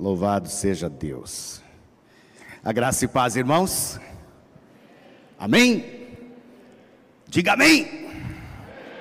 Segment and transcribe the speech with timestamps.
[0.00, 1.60] Louvado seja Deus.
[2.64, 4.00] A graça e paz, irmãos.
[5.38, 5.84] Amém?
[7.28, 8.08] Diga amém.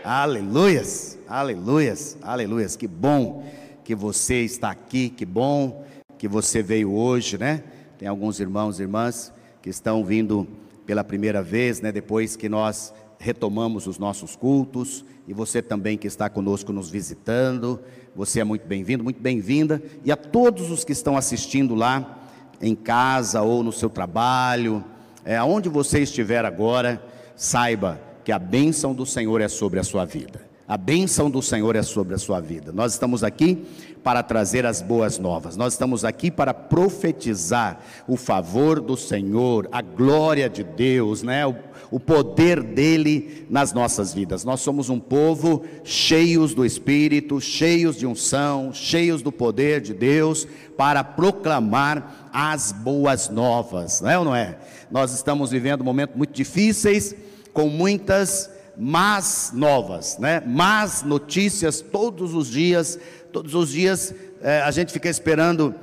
[0.04, 2.76] Aleluias, aleluias, aleluias.
[2.76, 3.50] Que bom
[3.82, 5.86] que você está aqui, que bom
[6.18, 7.64] que você veio hoje, né?
[7.98, 9.32] Tem alguns irmãos e irmãs
[9.62, 10.46] que estão vindo
[10.86, 11.94] pela primeira vez, né?
[11.94, 17.80] Depois que nós retomamos os nossos cultos e você também que está conosco nos visitando,
[18.16, 22.18] você é muito bem-vindo, muito bem-vinda, e a todos os que estão assistindo lá
[22.62, 24.84] em casa ou no seu trabalho,
[25.24, 27.04] é, aonde você estiver agora,
[27.36, 30.50] saiba que a bênção do Senhor é sobre a sua vida.
[30.68, 32.72] A bênção do Senhor é sobre a sua vida.
[32.72, 33.66] Nós estamos aqui
[34.04, 35.58] para trazer as boas novas.
[35.58, 41.44] Nós estamos aqui para profetizar o favor do Senhor, a glória de Deus, né?
[41.46, 41.56] O,
[41.92, 44.44] o poder dele nas nossas vidas.
[44.44, 50.48] Nós somos um povo cheios do Espírito, cheios de unção, cheios do poder de Deus
[50.78, 54.58] para proclamar as boas novas, não é ou não é?
[54.92, 57.16] Nós estamos vivendo momentos muito difíceis,
[57.54, 60.42] com muitas más novas, né?
[60.46, 63.00] Más notícias todos os dias,
[63.32, 65.76] todos os dias é, a gente fica esperando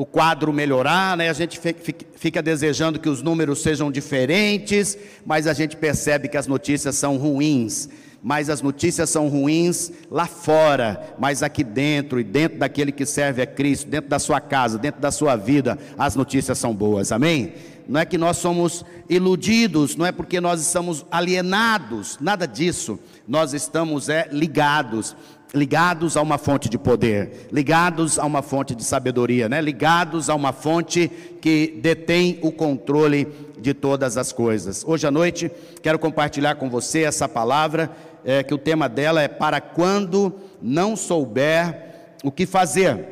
[0.00, 1.28] o quadro melhorar, né?
[1.28, 1.60] A gente
[2.16, 7.18] fica desejando que os números sejam diferentes, mas a gente percebe que as notícias são
[7.18, 7.86] ruins.
[8.22, 13.42] Mas as notícias são ruins lá fora, mas aqui dentro e dentro daquele que serve
[13.42, 17.12] a Cristo, dentro da sua casa, dentro da sua vida, as notícias são boas.
[17.12, 17.52] Amém?
[17.90, 23.00] não é que nós somos iludidos, não é porque nós estamos alienados, nada disso.
[23.26, 25.16] Nós estamos é ligados,
[25.52, 29.60] ligados a uma fonte de poder, ligados a uma fonte de sabedoria, né?
[29.60, 31.08] Ligados a uma fonte
[31.40, 33.26] que detém o controle
[33.58, 34.84] de todas as coisas.
[34.86, 35.50] Hoje à noite
[35.82, 37.90] quero compartilhar com você essa palavra,
[38.24, 43.06] é, que o tema dela é para quando não souber o que fazer.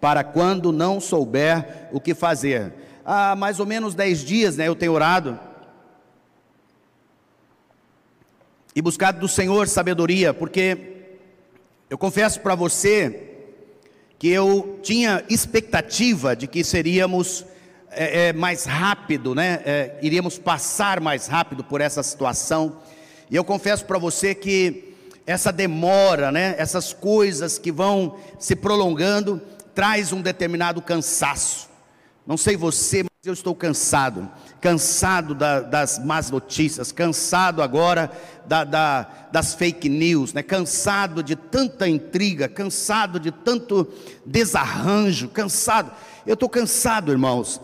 [0.00, 2.72] Para quando não souber o que fazer
[3.08, 5.40] há mais ou menos dez dias, né, eu tenho orado
[8.76, 10.97] e buscado do Senhor sabedoria, porque
[11.90, 13.28] eu confesso para você
[14.18, 17.46] que eu tinha expectativa de que seríamos
[17.90, 19.62] é, é, mais rápido, né?
[19.64, 22.76] É, iríamos passar mais rápido por essa situação.
[23.30, 24.94] E eu confesso para você que
[25.26, 26.54] essa demora, né?
[26.58, 29.40] Essas coisas que vão se prolongando
[29.74, 31.70] traz um determinado cansaço.
[32.26, 34.28] Não sei você, mas eu estou cansado.
[34.60, 38.10] Cansado da, das más notícias, cansado agora
[38.46, 40.42] da, da, das fake news, né?
[40.42, 43.86] cansado de tanta intriga, cansado de tanto
[44.26, 45.92] desarranjo, cansado.
[46.26, 47.60] Eu estou cansado, irmãos.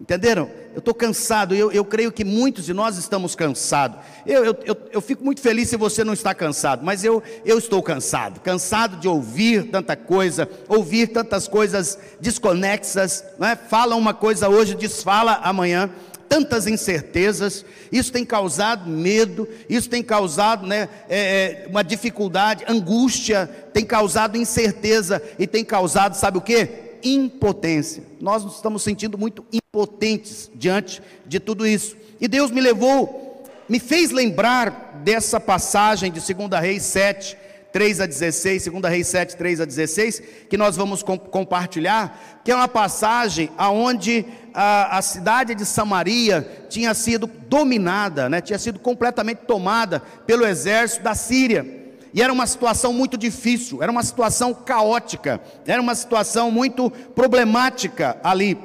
[0.00, 0.48] Entenderam?
[0.74, 3.98] Eu estou cansado, eu, eu creio que muitos de nós estamos cansados.
[4.24, 7.58] Eu, eu, eu, eu, fico muito feliz se você não está cansado, mas eu, eu
[7.58, 13.24] estou cansado cansado de ouvir tanta coisa, ouvir tantas coisas desconexas.
[13.40, 13.56] Né?
[13.56, 15.90] Fala uma coisa hoje, desfala amanhã
[16.28, 23.48] tantas incertezas, isso tem causado medo, isso tem causado né, é, é uma dificuldade, angústia,
[23.72, 26.88] tem causado incerteza e tem causado, sabe o que?
[27.02, 28.02] impotência.
[28.20, 31.96] Nós nos estamos sentindo muito impotentes diante de tudo isso.
[32.20, 37.36] E Deus me levou, me fez lembrar dessa passagem de 2 Reis 7,
[37.72, 42.50] 3 a 16, 2 Reis 7, 3 a 16, que nós vamos com, compartilhar, que
[42.50, 44.24] é uma passagem aonde
[44.54, 51.04] a, a, cidade de Samaria tinha sido dominada, né, tinha sido completamente tomada pelo exército
[51.04, 51.78] da Síria.
[52.12, 58.16] E era uma situação muito difícil, era uma situação caótica, era uma situação muito problemática
[58.24, 58.56] ali.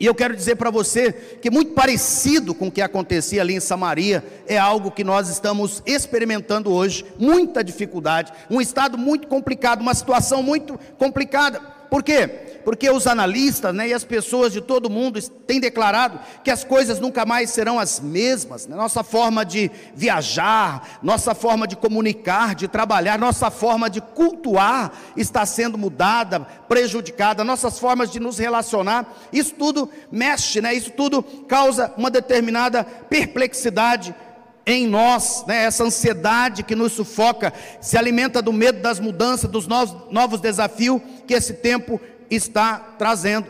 [0.00, 3.60] E eu quero dizer para você que muito parecido com o que acontecia ali em
[3.60, 9.94] Samaria é algo que nós estamos experimentando hoje, muita dificuldade, um estado muito complicado, uma
[9.94, 11.60] situação muito complicada.
[11.90, 12.51] Por quê?
[12.64, 16.98] Porque os analistas né, e as pessoas de todo mundo têm declarado que as coisas
[17.00, 18.66] nunca mais serão as mesmas.
[18.66, 18.76] Né?
[18.76, 25.44] Nossa forma de viajar, nossa forma de comunicar, de trabalhar, nossa forma de cultuar está
[25.44, 30.74] sendo mudada, prejudicada, nossas formas de nos relacionar, isso tudo mexe, né?
[30.74, 34.14] isso tudo causa uma determinada perplexidade
[34.64, 39.66] em nós, né, essa ansiedade que nos sufoca, se alimenta do medo das mudanças, dos
[39.66, 42.00] novos, novos desafios que esse tempo
[42.36, 43.46] está trazendo.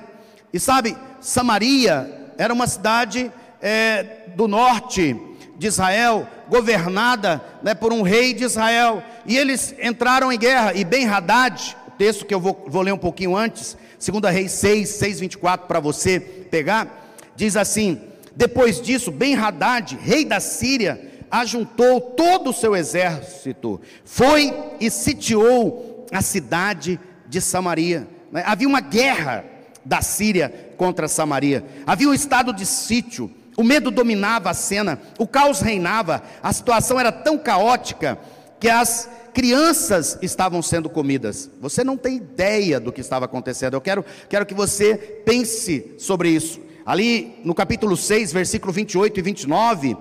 [0.52, 3.30] E sabe, Samaria era uma cidade
[3.60, 5.16] é, do norte
[5.56, 10.84] de Israel, governada né, por um rei de Israel, e eles entraram em guerra, e
[10.84, 14.88] Ben Haddad, o texto que eu vou, vou ler um pouquinho antes, 2 Reis 6,
[14.88, 22.50] 6, 24, para você pegar, diz assim: depois disso, Ben-Hadad, rei da Síria, ajuntou todo
[22.50, 26.98] o seu exército, foi e sitiou a cidade
[27.28, 28.06] de Samaria.
[28.32, 28.42] Né?
[28.46, 29.44] Havia uma guerra
[29.84, 31.64] da Síria contra Samaria.
[31.86, 36.98] Havia um estado de sítio, o medo dominava a cena, o caos reinava, a situação
[36.98, 38.18] era tão caótica
[38.58, 41.50] que as crianças estavam sendo comidas.
[41.60, 43.74] Você não tem ideia do que estava acontecendo.
[43.74, 44.94] Eu quero, quero que você
[45.24, 46.60] pense sobre isso.
[46.84, 49.96] Ali no capítulo 6, versículo 28 e 29,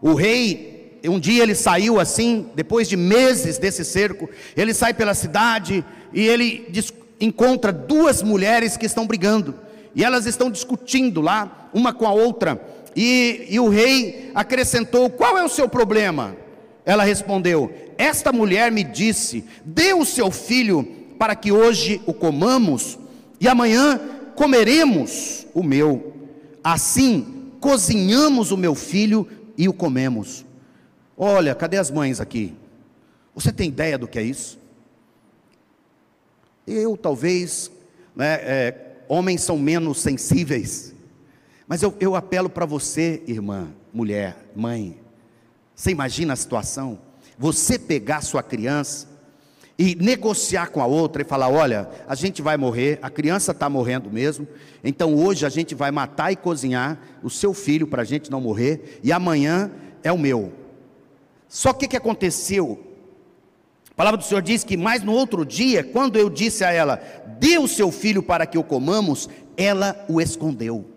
[0.00, 5.14] o rei, um dia ele saiu assim, depois de meses desse cerco, ele sai pela
[5.14, 6.66] cidade e ele
[7.20, 9.54] encontra duas mulheres que estão brigando,
[9.94, 12.60] e elas estão discutindo lá, uma com a outra,
[12.94, 16.36] e, e o rei acrescentou: Qual é o seu problema?
[16.84, 20.84] Ela respondeu: Esta mulher me disse: Dê o seu filho
[21.18, 22.98] para que hoje o comamos
[23.40, 24.00] e amanhã
[24.34, 26.12] comeremos o meu.
[26.62, 29.26] Assim, cozinhamos o meu filho
[29.56, 30.44] e o comemos.
[31.16, 32.54] Olha, cadê as mães aqui?
[33.34, 34.57] Você tem ideia do que é isso?
[36.68, 37.70] Eu, talvez,
[38.14, 40.94] né, é, homens são menos sensíveis,
[41.66, 45.00] mas eu, eu apelo para você, irmã, mulher, mãe.
[45.74, 46.98] Você imagina a situação?
[47.38, 49.08] Você pegar sua criança
[49.78, 53.70] e negociar com a outra e falar: olha, a gente vai morrer, a criança está
[53.70, 54.46] morrendo mesmo,
[54.82, 58.40] então hoje a gente vai matar e cozinhar o seu filho para a gente não
[58.40, 59.70] morrer, e amanhã
[60.02, 60.52] é o meu.
[61.48, 62.87] Só que o que aconteceu?
[63.98, 67.02] Palavra do Senhor diz que mais no outro dia, quando eu disse a ela,
[67.40, 70.88] dê o seu filho para que o comamos, ela o escondeu.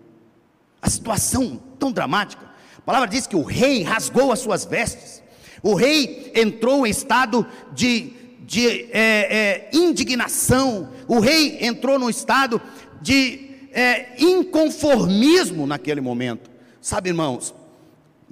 [0.80, 2.48] A situação tão dramática.
[2.78, 5.20] A palavra diz que o rei rasgou as suas vestes.
[5.64, 8.12] O rei entrou em estado de,
[8.42, 10.90] de é, é, indignação.
[11.08, 12.62] O rei entrou num estado
[13.00, 16.48] de é, inconformismo naquele momento.
[16.80, 17.52] Sabe, irmãos,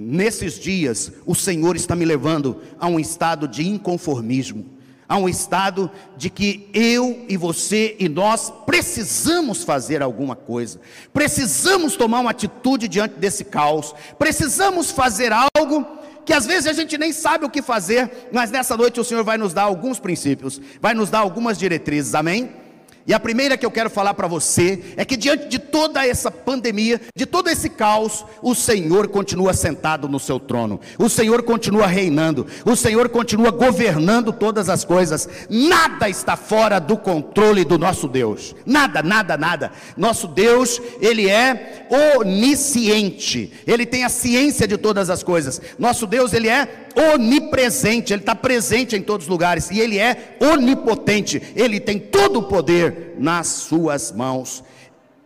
[0.02, 4.64] nesses dias, o Senhor está me levando a um estado de inconformismo,
[5.06, 10.80] a um estado de que eu e você e nós precisamos fazer alguma coisa,
[11.12, 15.86] precisamos tomar uma atitude diante desse caos, precisamos fazer algo
[16.24, 19.22] que às vezes a gente nem sabe o que fazer, mas nessa noite o Senhor
[19.22, 22.50] vai nos dar alguns princípios, vai nos dar algumas diretrizes, amém?
[23.06, 26.30] E a primeira que eu quero falar para você é que diante de toda essa
[26.30, 30.80] pandemia, de todo esse caos, o Senhor continua sentado no seu trono.
[30.98, 32.46] O Senhor continua reinando.
[32.64, 35.28] O Senhor continua governando todas as coisas.
[35.48, 38.54] Nada está fora do controle do nosso Deus.
[38.66, 39.72] Nada, nada, nada.
[39.96, 41.86] Nosso Deus, ele é
[42.18, 43.52] onisciente.
[43.66, 45.60] Ele tem a ciência de todas as coisas.
[45.78, 50.36] Nosso Deus, ele é onipresente, Ele está presente em todos os lugares, e Ele é
[50.40, 54.62] onipotente, Ele tem todo o poder nas Suas mãos.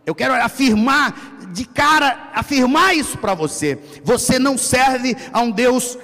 [0.05, 3.79] Eu quero afirmar de cara, afirmar isso para você.
[4.03, 5.97] Você não serve a um Deus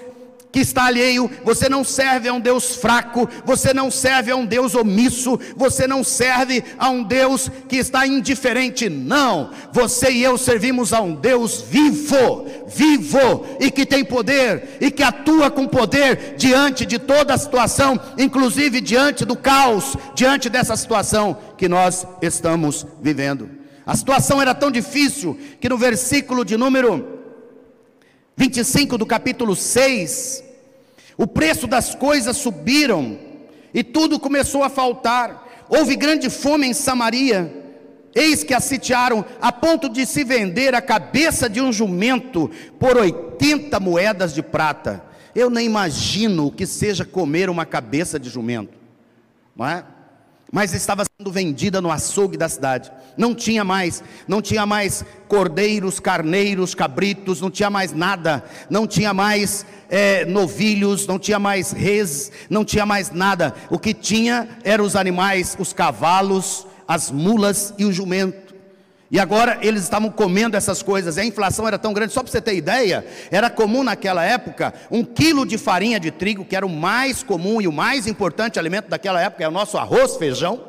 [0.51, 4.45] que está alheio, você não serve a um Deus fraco, você não serve a um
[4.45, 10.37] Deus omisso, você não serve a um Deus que está indiferente, não, você e eu
[10.37, 16.35] servimos a um Deus vivo, vivo e que tem poder e que atua com poder
[16.37, 22.85] diante de toda a situação, inclusive diante do caos, diante dessa situação que nós estamos
[23.01, 23.49] vivendo.
[23.85, 27.20] A situação era tão difícil que no versículo de número
[28.35, 30.43] 25 do capítulo 6,
[31.17, 33.17] o preço das coisas subiram
[33.73, 35.65] e tudo começou a faltar.
[35.69, 37.59] Houve grande fome em Samaria.
[38.13, 42.97] Eis que a sitiaram a ponto de se vender a cabeça de um jumento por
[42.97, 45.03] 80 moedas de prata.
[45.33, 48.77] Eu nem imagino o que seja comer uma cabeça de jumento,
[49.55, 49.85] não é?
[50.51, 52.91] Mas estava sendo vendida no açougue da cidade.
[53.15, 59.13] Não tinha mais, não tinha mais cordeiros, carneiros, cabritos, não tinha mais nada, não tinha
[59.13, 63.55] mais é, novilhos, não tinha mais reis, não tinha mais nada.
[63.69, 68.50] O que tinha eram os animais, os cavalos, as mulas e o jumento.
[69.11, 72.31] E agora eles estavam comendo essas coisas, e a inflação era tão grande, só para
[72.31, 76.65] você ter ideia, era comum naquela época um quilo de farinha de trigo, que era
[76.65, 80.63] o mais comum e o mais importante alimento daquela época, é o nosso arroz feijão.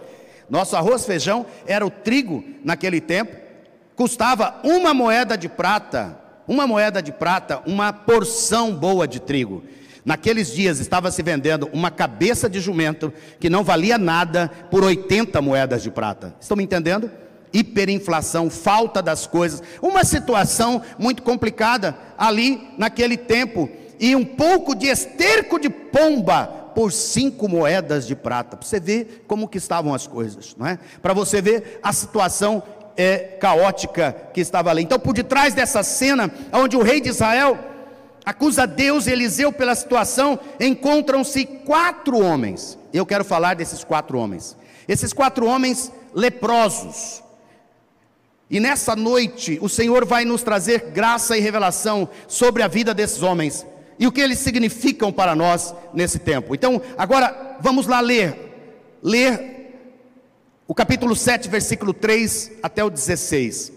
[0.51, 3.37] Nosso arroz feijão era o trigo naquele tempo,
[3.95, 6.19] custava uma moeda de prata,
[6.49, 9.63] uma moeda de prata, uma porção boa de trigo.
[10.05, 15.41] Naqueles dias estava se vendendo uma cabeça de jumento que não valia nada por 80
[15.41, 16.35] moedas de prata.
[16.41, 17.09] Estão me entendendo?
[17.53, 23.69] Hiperinflação, falta das coisas, uma situação muito complicada ali naquele tempo,
[23.99, 28.57] e um pouco de esterco de pomba por cinco moedas de prata.
[28.57, 30.79] Para você ver como que estavam as coisas, não é?
[31.01, 32.63] Para você ver a situação
[32.97, 34.83] é, caótica que estava ali.
[34.83, 37.59] Então, por detrás dessa cena, onde o rei de Israel
[38.25, 42.79] acusa Deus e Eliseu pela situação, encontram-se quatro homens.
[42.93, 44.57] Eu quero falar desses quatro homens.
[44.87, 47.22] Esses quatro homens leprosos,
[48.53, 53.23] E nessa noite, o Senhor vai nos trazer graça e revelação sobre a vida desses
[53.23, 53.67] homens
[53.99, 56.55] e o que eles significam para nós nesse tempo.
[56.55, 58.51] Então, agora vamos lá ler.
[59.03, 59.79] Ler
[60.69, 63.73] o capítulo 7, versículo 3 até o 16.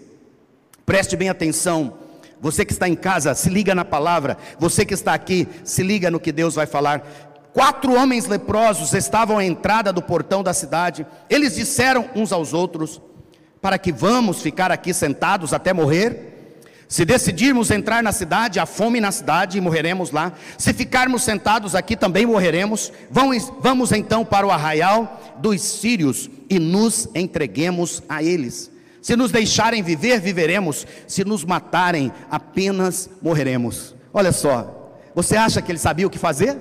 [0.84, 1.94] Preste bem atenção.
[2.38, 4.36] Você que está em casa, se liga na palavra.
[4.58, 7.02] Você que está aqui, se liga no que Deus vai falar.
[7.54, 11.06] Quatro homens leprosos estavam à entrada do portão da cidade.
[11.30, 13.00] Eles disseram uns aos outros:
[13.66, 16.54] para que vamos ficar aqui sentados até morrer?
[16.86, 20.34] Se decidirmos entrar na cidade, há fome na cidade e morreremos lá.
[20.56, 22.92] Se ficarmos sentados aqui, também morreremos.
[23.10, 28.70] Vamos, vamos então para o arraial dos sírios e nos entreguemos a eles.
[29.02, 30.86] Se nos deixarem viver, viveremos.
[31.08, 33.96] Se nos matarem, apenas morreremos.
[34.14, 36.56] Olha só, você acha que ele sabia o que fazer?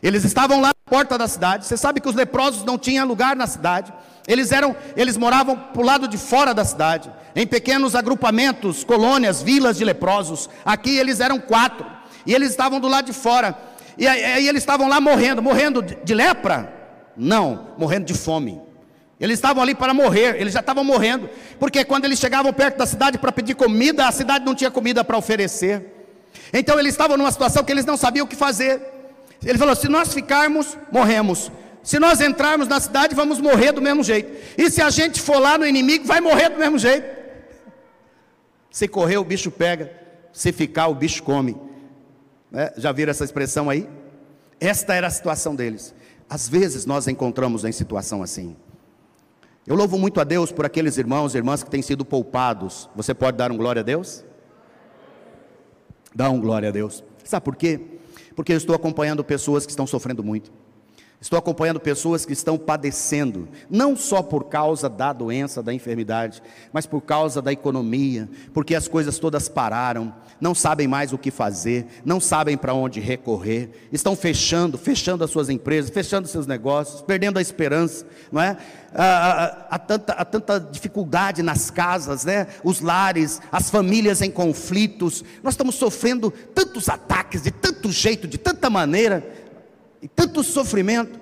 [0.00, 1.66] Eles estavam lá na porta da cidade.
[1.66, 3.92] Você sabe que os leprosos não tinham lugar na cidade.
[4.26, 9.42] Eles eram, eles moravam para o lado de fora da cidade, em pequenos agrupamentos, colônias,
[9.42, 10.48] vilas de leprosos.
[10.64, 11.86] Aqui eles eram quatro,
[12.24, 13.56] e eles estavam do lado de fora.
[13.98, 16.72] E aí eles estavam lá morrendo, morrendo de lepra?
[17.16, 18.60] Não, morrendo de fome.
[19.20, 22.86] Eles estavam ali para morrer, eles já estavam morrendo, porque quando eles chegavam perto da
[22.86, 26.08] cidade para pedir comida, a cidade não tinha comida para oferecer.
[26.52, 28.80] Então eles estavam numa situação que eles não sabiam o que fazer.
[29.44, 31.52] Ele falou: se nós ficarmos, morremos.
[31.82, 34.32] Se nós entrarmos na cidade, vamos morrer do mesmo jeito.
[34.56, 37.04] E se a gente for lá no inimigo, vai morrer do mesmo jeito.
[38.70, 39.92] Se correr, o bicho pega.
[40.32, 41.56] Se ficar, o bicho come.
[42.52, 43.88] É, já viram essa expressão aí?
[44.60, 45.92] Esta era a situação deles.
[46.28, 48.56] Às vezes nós encontramos em situação assim.
[49.66, 52.88] Eu louvo muito a Deus por aqueles irmãos e irmãs que têm sido poupados.
[52.94, 54.24] Você pode dar um glória a Deus?
[56.14, 57.02] Dá um glória a Deus.
[57.24, 57.80] Sabe por quê?
[58.34, 60.52] Porque eu estou acompanhando pessoas que estão sofrendo muito.
[61.22, 66.84] Estou acompanhando pessoas que estão padecendo, não só por causa da doença, da enfermidade, mas
[66.84, 71.86] por causa da economia, porque as coisas todas pararam, não sabem mais o que fazer,
[72.04, 77.38] não sabem para onde recorrer, estão fechando, fechando as suas empresas, fechando seus negócios, perdendo
[77.38, 78.56] a esperança, não é?
[78.92, 82.48] Há, há, tanta, há tanta dificuldade nas casas, né?
[82.64, 88.38] Os lares, as famílias em conflitos, nós estamos sofrendo tantos ataques de tanto jeito, de
[88.38, 89.24] tanta maneira
[90.02, 91.18] e tanto sofrimento.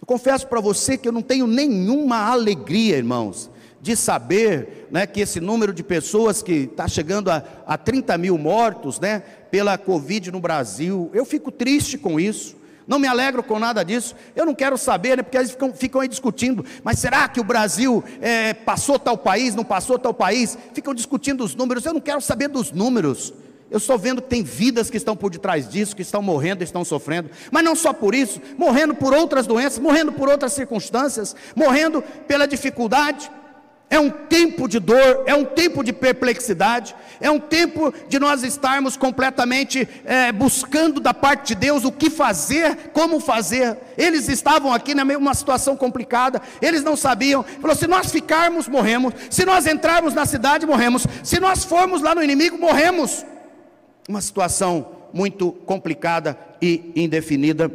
[0.00, 5.20] Eu confesso para você que eu não tenho nenhuma alegria, irmãos, de saber né, que
[5.20, 9.20] esse número de pessoas que está chegando a, a 30 mil mortos né,
[9.50, 12.56] pela Covid no Brasil, eu fico triste com isso.
[12.86, 14.14] Não me alegro com nada disso.
[14.34, 16.64] Eu não quero saber, né, porque eles ficam, ficam aí discutindo.
[16.82, 20.56] Mas será que o Brasil é, passou tal país, não passou tal país?
[20.72, 21.84] Ficam discutindo os números.
[21.84, 23.32] Eu não quero saber dos números.
[23.72, 26.84] Eu estou vendo que tem vidas que estão por detrás disso, que estão morrendo, estão
[26.84, 32.02] sofrendo, mas não só por isso, morrendo por outras doenças, morrendo por outras circunstâncias, morrendo
[32.28, 33.30] pela dificuldade.
[33.88, 38.42] É um tempo de dor, é um tempo de perplexidade, é um tempo de nós
[38.42, 43.78] estarmos completamente é, buscando da parte de Deus o que fazer, como fazer.
[43.96, 47.42] Eles estavam aqui na mesma situação complicada, eles não sabiam.
[47.60, 49.14] Falou: se nós ficarmos, morremos.
[49.30, 51.06] Se nós entrarmos na cidade, morremos.
[51.22, 53.24] Se nós formos lá no inimigo, morremos
[54.08, 57.70] uma situação muito complicada e indefinida.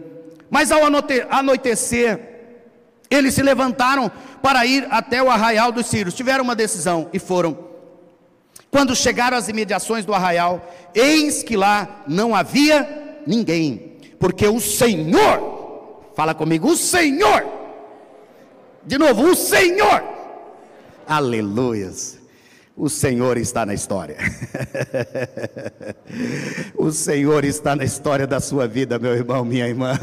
[0.49, 0.81] Mas ao
[1.29, 2.19] anoitecer,
[3.09, 6.13] eles se levantaram para ir até o arraial dos Sírios.
[6.13, 7.57] Tiveram uma decisão e foram.
[8.69, 16.01] Quando chegaram às imediações do arraial, eis que lá não havia ninguém, porque o Senhor,
[16.15, 17.45] fala comigo, o Senhor,
[18.85, 20.03] de novo, o Senhor,
[21.07, 22.17] aleluias,
[22.77, 24.17] o Senhor está na história.
[26.77, 29.97] o Senhor está na história da sua vida, meu irmão, minha irmã.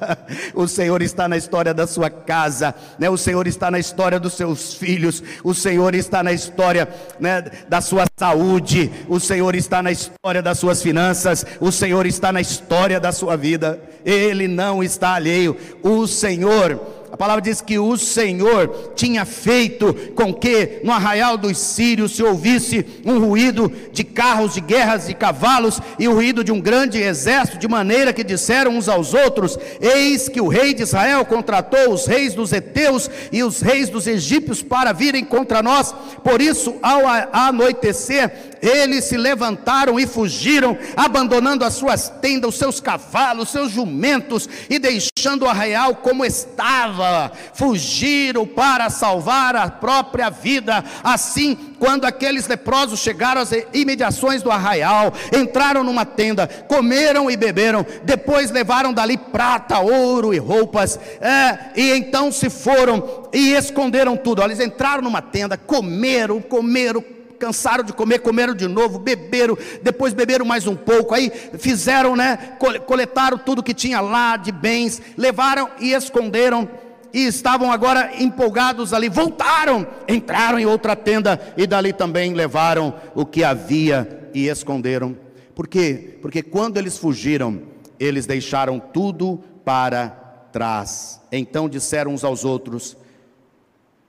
[0.54, 3.08] o Senhor está na história da sua casa, né?
[3.08, 5.22] O Senhor está na história dos seus filhos.
[5.42, 6.86] O Senhor está na história
[7.18, 8.92] né, da sua saúde.
[9.08, 11.46] O Senhor está na história das suas finanças.
[11.58, 13.80] O Senhor está na história da sua vida.
[14.04, 15.56] Ele não está alheio.
[15.82, 21.56] O Senhor a palavra diz que o Senhor tinha feito com que no arraial dos
[21.56, 26.52] sírios se ouvisse um ruído de carros de guerras e cavalos e o ruído de
[26.52, 30.82] um grande exército, de maneira que disseram uns aos outros: Eis que o rei de
[30.82, 35.94] Israel contratou os reis dos heteus e os reis dos egípcios para virem contra nós.
[36.22, 42.80] Por isso, ao anoitecer, eles se levantaram e fugiram, abandonando as suas tendas, os seus
[42.80, 49.70] cavalos, os seus jumentos e deixando o arraial como estava amava, fugiram para salvar a
[49.70, 50.84] própria vida.
[51.02, 57.86] Assim, quando aqueles leprosos chegaram às imediações do arraial, entraram numa tenda, comeram e beberam,
[58.04, 64.42] depois levaram dali prata, ouro e roupas, é, e então se foram e esconderam tudo.
[64.42, 67.04] Eles entraram numa tenda, comeram, comeram,
[67.38, 72.56] cansaram de comer, comeram de novo, beberam, depois beberam mais um pouco, aí fizeram, né,
[72.86, 76.68] coletaram tudo que tinha lá de bens, levaram e esconderam,
[77.12, 83.24] e estavam agora empolgados ali, voltaram, entraram em outra tenda e dali também levaram o
[83.24, 85.16] que havia e esconderam.
[85.54, 86.18] Por quê?
[86.22, 87.62] Porque quando eles fugiram,
[87.98, 90.08] eles deixaram tudo para
[90.52, 91.20] trás.
[91.32, 92.96] Então disseram uns aos outros: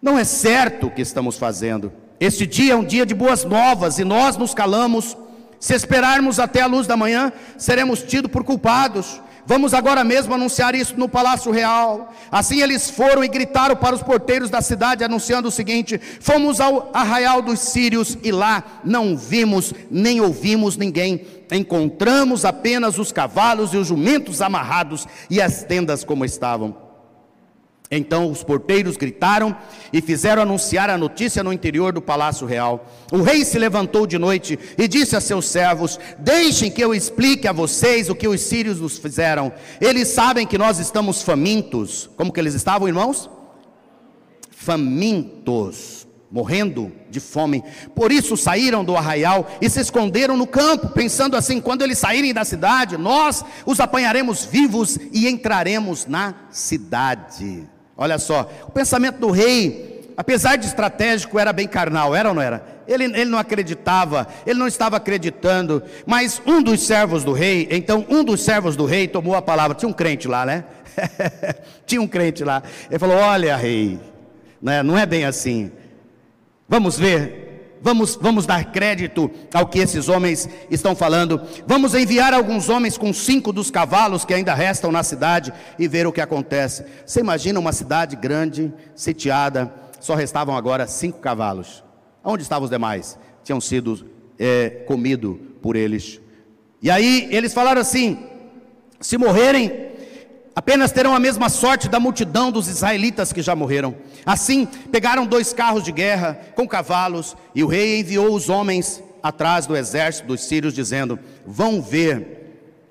[0.02, 1.92] Não é certo o que estamos fazendo.
[2.20, 5.18] Este dia é um dia de boas novas e nós nos calamos.
[5.60, 9.22] Se esperarmos até a luz da manhã, seremos tidos por culpados.
[9.50, 12.14] Vamos agora mesmo anunciar isso no palácio real.
[12.32, 16.92] Assim eles foram e gritaram para os porteiros da cidade, anunciando o seguinte: Fomos ao
[16.94, 21.26] arraial dos sírios e lá não vimos nem ouvimos ninguém.
[21.52, 26.89] Encontramos apenas os cavalos e os jumentos amarrados e as tendas como estavam.
[27.92, 29.56] Então os porteiros gritaram
[29.92, 32.88] e fizeram anunciar a notícia no interior do palácio real.
[33.12, 37.48] O rei se levantou de noite e disse a seus servos: Deixem que eu explique
[37.48, 39.52] a vocês o que os sírios nos fizeram.
[39.82, 42.08] Eles sabem que nós estamos famintos.
[42.16, 43.28] Como que eles estavam, irmãos?
[44.52, 47.64] Famintos, morrendo de fome.
[47.96, 52.36] Por isso saíram do arraial e se esconderam no campo, pensando assim: quando eles saírem
[52.36, 57.68] da cidade, nós os apanharemos vivos e entraremos na cidade.
[58.02, 62.42] Olha só, o pensamento do rei, apesar de estratégico, era bem carnal, era ou não
[62.42, 62.64] era?
[62.88, 68.06] Ele, ele não acreditava, ele não estava acreditando, mas um dos servos do rei, então
[68.08, 70.64] um dos servos do rei tomou a palavra, tinha um crente lá, né?
[71.86, 74.00] tinha um crente lá, ele falou: Olha, rei,
[74.62, 75.70] né, não é bem assim,
[76.70, 77.49] vamos ver,
[77.82, 81.42] vamos, vamos dar crédito ao que esses homens estão falando.
[81.66, 86.08] Vamos enviar alguns homens com cinco dos cavalos que ainda restam na cidade e ver
[86.08, 86.86] o que acontece.
[87.06, 91.84] Você imagina uma cidade grande, sitiada, só restavam agora cinco cavalos.
[92.24, 93.18] Onde estavam os demais?
[93.44, 94.06] Tinham sido
[94.38, 96.20] é, comidos por eles.
[96.82, 98.18] E aí eles falaram assim:
[99.00, 99.90] se morrerem,
[100.60, 103.96] apenas terão a mesma sorte da multidão dos israelitas que já morreram.
[104.26, 109.66] Assim, pegaram dois carros de guerra com cavalos, e o rei enviou os homens atrás
[109.66, 111.18] do exército dos sírios, dizendo:
[111.48, 112.39] Vão ver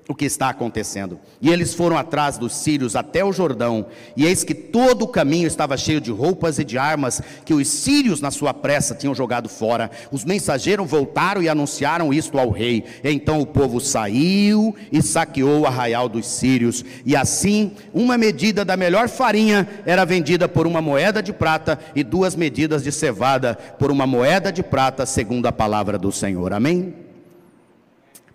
[0.09, 1.19] o que está acontecendo.
[1.39, 3.85] E eles foram atrás dos sírios até o Jordão,
[4.17, 7.67] e eis que todo o caminho estava cheio de roupas e de armas que os
[7.67, 9.91] sírios, na sua pressa, tinham jogado fora.
[10.11, 12.83] Os mensageiros voltaram e anunciaram isto ao rei.
[13.03, 18.75] Então o povo saiu e saqueou o arraial dos sírios, e assim uma medida da
[18.75, 23.91] melhor farinha era vendida por uma moeda de prata, e duas medidas de cevada por
[23.91, 26.51] uma moeda de prata, segundo a palavra do Senhor.
[26.51, 27.08] Amém?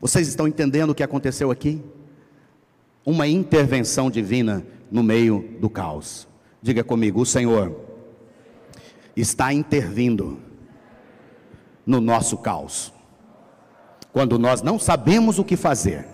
[0.05, 1.83] Vocês estão entendendo o que aconteceu aqui?
[3.07, 6.29] Uma intervenção divina no meio do caos.
[6.61, 7.75] Diga comigo, o Senhor
[9.17, 10.39] está intervindo
[11.87, 12.93] no nosso caos.
[14.13, 16.07] Quando nós não sabemos o que fazer,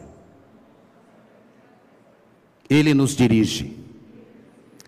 [2.69, 3.77] Ele nos dirige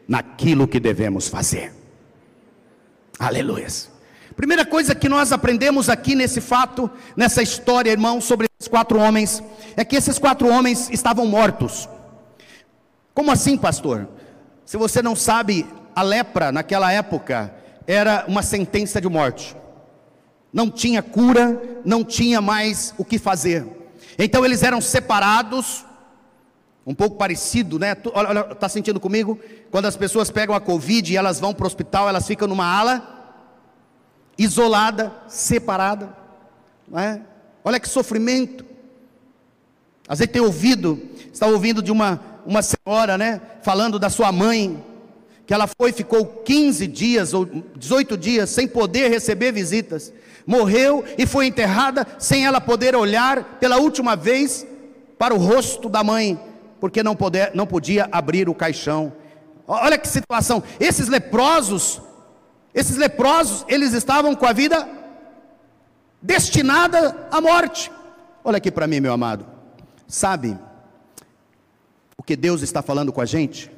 [0.07, 1.73] naquilo que devemos fazer.
[3.19, 3.67] Aleluia.
[4.43, 9.41] Primeira coisa que nós aprendemos aqui nesse fato, nessa história, irmão, sobre esses quatro homens,
[9.77, 11.89] é que esses quatro homens estavam mortos.
[13.15, 14.09] Como assim, pastor?
[14.67, 17.55] Se você não sabe, a lepra naquela época
[17.87, 19.57] era uma sentença de morte.
[20.53, 23.65] Não tinha cura, não tinha mais o que fazer.
[24.19, 25.87] Então eles eram separados,
[26.85, 27.97] um pouco parecido, né?
[28.13, 29.39] Olha, olha, tá sentindo comigo?
[29.71, 32.67] Quando as pessoas pegam a Covid e elas vão para o hospital, elas ficam numa
[32.67, 33.12] ala
[34.39, 36.17] isolada, separada.
[36.95, 37.21] É?
[37.65, 38.65] Olha que sofrimento.
[40.09, 41.01] Às vezes tem ouvido,
[41.33, 44.85] está ouvindo de uma, uma senhora, né, falando da sua mãe,
[45.47, 50.13] que ela foi ficou 15 dias ou 18 dias sem poder receber visitas.
[50.47, 54.67] Morreu e foi enterrada sem ela poder olhar pela última vez
[55.19, 56.39] para o rosto da mãe,
[56.81, 59.13] porque não, poder, não podia abrir o caixão.
[59.67, 60.63] Olha que situação.
[60.81, 62.03] Esses leprosos
[62.75, 64.89] esses leprosos, eles estavam com a vida
[66.21, 67.91] destinada à morte.
[68.43, 69.47] Olha aqui para mim, meu amado.
[70.07, 70.59] Sabe
[72.17, 73.71] o que Deus está falando com a gente?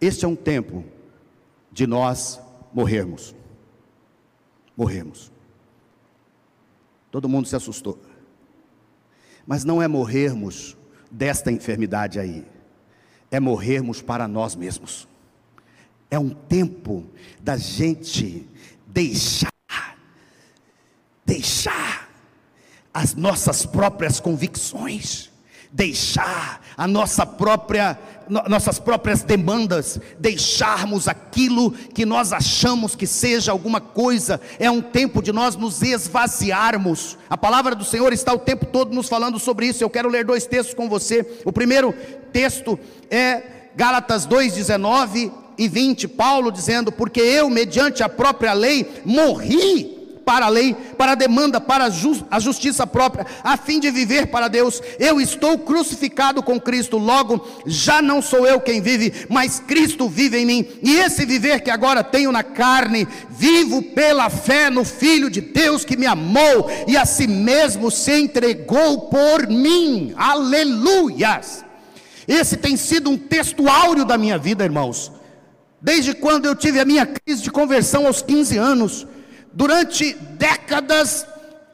[0.00, 0.84] Este é um tempo
[1.72, 2.40] de nós
[2.72, 3.34] morrermos.
[4.76, 5.32] Morrermos.
[7.10, 7.98] Todo mundo se assustou.
[9.46, 10.76] Mas não é morrermos
[11.10, 12.44] desta enfermidade aí,
[13.30, 15.08] é morrermos para nós mesmos
[16.10, 17.04] É um tempo
[17.40, 18.46] da gente
[18.86, 19.52] deixar,
[21.24, 22.08] deixar
[22.94, 25.30] as nossas próprias convicções,
[25.70, 27.98] deixar a nossa própria,
[28.48, 35.20] nossas próprias demandas, deixarmos aquilo que nós achamos que seja alguma coisa, é um tempo
[35.20, 37.18] de nós nos esvaziarmos.
[37.28, 39.82] A palavra do Senhor está o tempo todo nos falando sobre isso.
[39.82, 41.40] Eu quero ler dois textos com você.
[41.44, 41.92] O primeiro
[42.32, 42.78] texto
[43.10, 43.42] é
[43.74, 50.48] Gálatas 2:19 e 20, Paulo dizendo: Porque eu, mediante a própria lei, morri para a
[50.48, 54.82] lei, para a demanda, para a justiça própria, a fim de viver para Deus.
[54.98, 60.38] Eu estou crucificado com Cristo, logo já não sou eu quem vive, mas Cristo vive
[60.38, 60.66] em mim.
[60.82, 65.84] E esse viver que agora tenho na carne, vivo pela fé no Filho de Deus
[65.84, 70.12] que me amou e a si mesmo se entregou por mim.
[70.16, 71.64] Aleluias!
[72.26, 75.12] Esse tem sido um texto áureo da minha vida, irmãos.
[75.86, 79.06] Desde quando eu tive a minha crise de conversão aos 15 anos,
[79.52, 81.24] durante décadas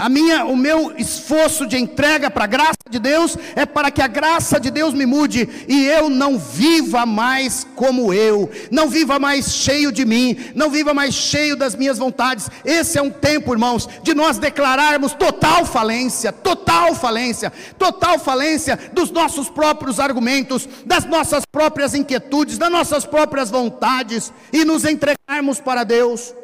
[0.02, 4.02] a minha, o meu esforço de entrega para a graça de Deus é para que
[4.02, 9.20] a graça de Deus me mude e eu não viva mais como eu, não viva
[9.20, 12.50] mais cheio de mim, não viva mais cheio das minhas vontades.
[12.64, 19.08] Esse é um tempo, irmãos, de nós declararmos total falência, total falência, total falência dos
[19.12, 25.84] nossos próprios argumentos, das nossas próprias inquietudes, das nossas próprias vontades e nos entregarmos para
[25.84, 26.34] Deus.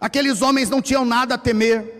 [0.00, 1.93] Aqueles homens não tinham nada a temer.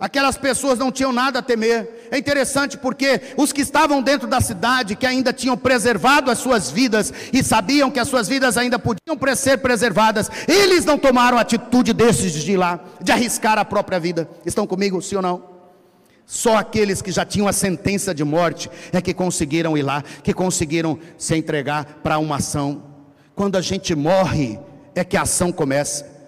[0.00, 2.08] Aquelas pessoas não tinham nada a temer.
[2.10, 6.70] É interessante porque os que estavam dentro da cidade, que ainda tinham preservado as suas
[6.70, 11.42] vidas e sabiam que as suas vidas ainda podiam ser preservadas, eles não tomaram a
[11.42, 14.26] atitude desses de ir lá, de arriscar a própria vida.
[14.46, 15.44] Estão comigo, sim ou não?
[16.24, 20.32] Só aqueles que já tinham a sentença de morte é que conseguiram ir lá, que
[20.32, 22.82] conseguiram se entregar para uma ação.
[23.34, 24.58] Quando a gente morre,
[24.94, 26.19] é que a ação começa.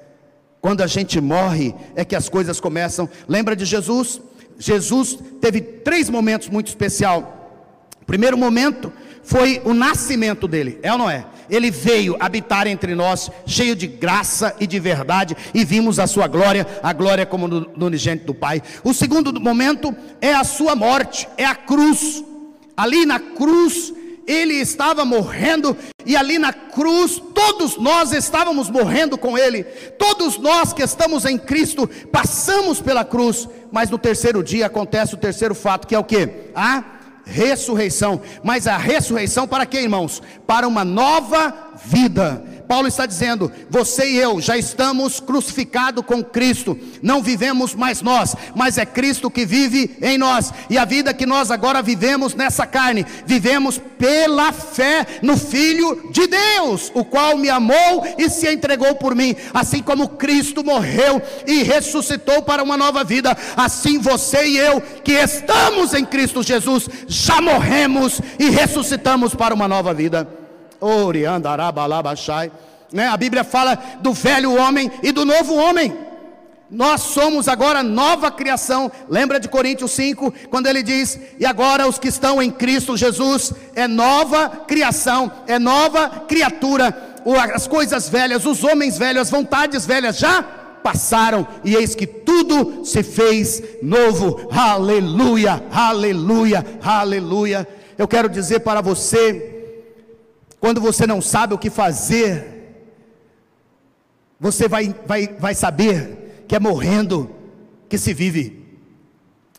[0.62, 3.10] Quando a gente morre, é que as coisas começam.
[3.28, 4.20] Lembra de Jesus?
[4.56, 7.24] Jesus teve três momentos muito especiais.
[8.00, 8.92] O primeiro momento
[9.24, 11.26] foi o nascimento dele, é ou não é?
[11.50, 16.28] Ele veio habitar entre nós, cheio de graça e de verdade, e vimos a sua
[16.28, 17.90] glória, a glória como no, no
[18.24, 18.62] do Pai.
[18.84, 22.24] O segundo momento é a sua morte, é a cruz.
[22.76, 23.92] Ali na cruz,
[24.26, 29.64] ele estava morrendo e ali na cruz todos nós estávamos morrendo com ele.
[29.98, 35.18] Todos nós que estamos em Cristo passamos pela cruz, mas no terceiro dia acontece o
[35.18, 36.28] terceiro fato, que é o que?
[36.54, 36.84] A
[37.24, 38.20] ressurreição.
[38.42, 40.22] Mas a ressurreição para quê, irmãos?
[40.46, 46.78] Para uma nova vida Paulo está dizendo: você e eu já estamos crucificados com Cristo,
[47.02, 51.26] não vivemos mais nós, mas é Cristo que vive em nós, e a vida que
[51.26, 57.50] nós agora vivemos nessa carne, vivemos pela fé no Filho de Deus, o qual me
[57.50, 63.04] amou e se entregou por mim, assim como Cristo morreu e ressuscitou para uma nova
[63.04, 69.52] vida, assim você e eu, que estamos em Cristo Jesus, já morremos e ressuscitamos para
[69.52, 70.41] uma nova vida.
[72.92, 73.08] Né?
[73.08, 75.96] A Bíblia fala do velho homem e do novo homem.
[76.72, 78.90] Nós somos agora nova criação.
[79.06, 83.52] Lembra de Coríntios 5, quando ele diz: E agora os que estão em Cristo Jesus
[83.74, 87.14] é nova criação, é nova criatura.
[87.54, 90.42] As coisas velhas, os homens velhos, as vontades velhas já
[90.82, 94.48] passaram, e eis que tudo se fez novo.
[94.50, 97.68] Aleluia, aleluia, aleluia.
[97.98, 99.51] Eu quero dizer para você
[100.62, 102.86] quando você não sabe o que fazer,
[104.38, 107.28] você vai, vai, vai saber que é morrendo
[107.88, 108.64] que se vive,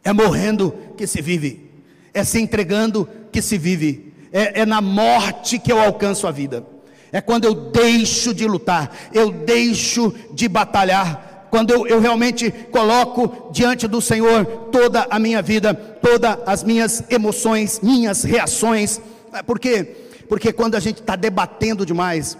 [0.01, 1.69] é morrendo que se vive,
[2.13, 6.65] é se entregando que se vive, é, é na morte que eu alcanço a vida,
[7.11, 13.51] é quando eu deixo de lutar, eu deixo de batalhar, quando eu, eu, realmente coloco
[13.51, 19.01] diante do Senhor toda a minha vida, todas as minhas emoções, minhas reações,
[19.45, 20.03] porque
[20.33, 22.35] porque quando a gente está debatendo demais,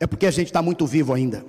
[0.00, 1.44] é porque a gente está muito vivo ainda.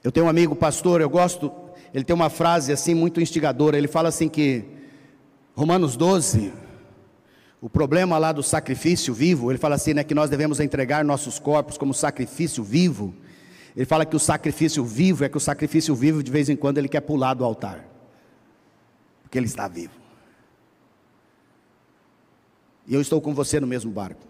[0.00, 1.52] Eu tenho um amigo pastor, eu gosto,
[1.92, 3.76] ele tem uma frase assim muito instigadora.
[3.76, 4.64] Ele fala assim que
[5.56, 6.52] Romanos 12,
[7.60, 11.40] o problema lá do sacrifício vivo, ele fala assim, né, que nós devemos entregar nossos
[11.40, 13.12] corpos como sacrifício vivo.
[13.74, 16.78] Ele fala que o sacrifício vivo é que o sacrifício vivo de vez em quando
[16.78, 17.84] ele quer pular do altar.
[19.24, 20.01] Porque ele está vivo.
[22.92, 24.20] E eu estou com você no mesmo barco.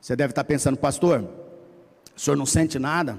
[0.00, 1.28] Você deve estar pensando, pastor,
[2.16, 3.18] o senhor não sente nada?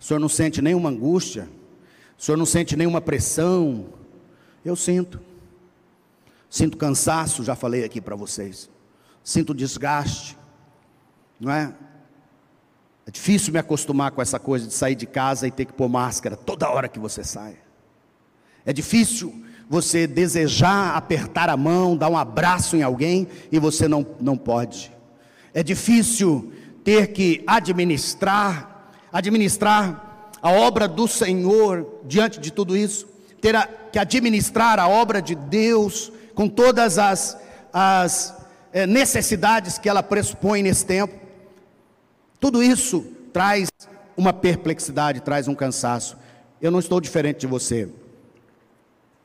[0.00, 1.46] O senhor não sente nenhuma angústia?
[2.18, 3.90] O senhor não sente nenhuma pressão?
[4.64, 5.20] Eu sinto.
[6.48, 8.70] Sinto cansaço, já falei aqui para vocês.
[9.22, 10.38] Sinto desgaste.
[11.38, 11.74] Não é?
[13.04, 15.90] É difícil me acostumar com essa coisa de sair de casa e ter que pôr
[15.90, 17.58] máscara toda hora que você sai.
[18.64, 24.06] É difícil você desejar apertar a mão, dar um abraço em alguém e você não,
[24.20, 24.90] não pode.
[25.52, 26.52] É difícil
[26.82, 33.06] ter que administrar, administrar a obra do Senhor diante de tudo isso,
[33.40, 37.36] ter a, que administrar a obra de Deus com todas as,
[37.72, 38.34] as
[38.72, 41.14] é, necessidades que ela pressupõe nesse tempo.
[42.40, 43.68] Tudo isso traz
[44.16, 46.16] uma perplexidade, traz um cansaço.
[46.60, 47.88] Eu não estou diferente de você.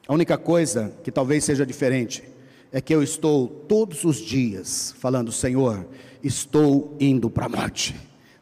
[0.08, 2.24] A única coisa que talvez seja diferente
[2.72, 5.86] é que eu estou todos os dias falando, Senhor,
[6.22, 7.96] estou indo para a morte.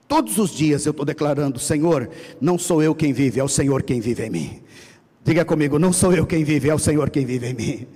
[0.07, 3.83] Todos os dias eu estou declarando, Senhor, não sou eu quem vive, é o Senhor
[3.83, 4.61] quem vive em mim.
[5.23, 7.87] Diga comigo, não sou eu quem vive, é o Senhor quem vive em mim.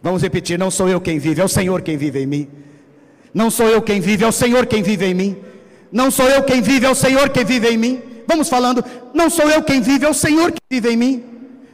[0.00, 2.48] Vamos repetir, não sou eu quem vive, é o Senhor quem vive em mim.
[3.34, 5.36] Não sou eu quem vive, é o Senhor quem vive em mim.
[5.90, 8.00] Não sou eu quem vive, é o Senhor quem vive em mim.
[8.28, 11.24] Vamos falando, não sou eu quem vive, é o Senhor que vive em mim.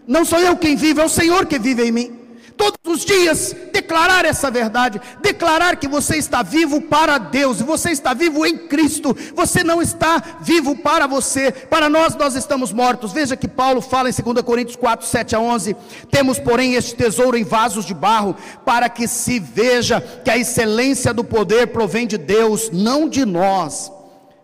[0.07, 2.25] Não sou eu quem vive, é o Senhor que vive em mim
[2.57, 8.15] todos os dias, declarar essa verdade, declarar que você está vivo para Deus, você está
[8.15, 13.13] vivo em Cristo, você não está vivo para você, para nós nós estamos mortos.
[13.13, 15.77] Veja que Paulo fala em 2 Coríntios 4, 7 a 11:
[16.11, 21.13] temos, porém, este tesouro em vasos de barro, para que se veja que a excelência
[21.13, 23.91] do poder provém de Deus, não de nós.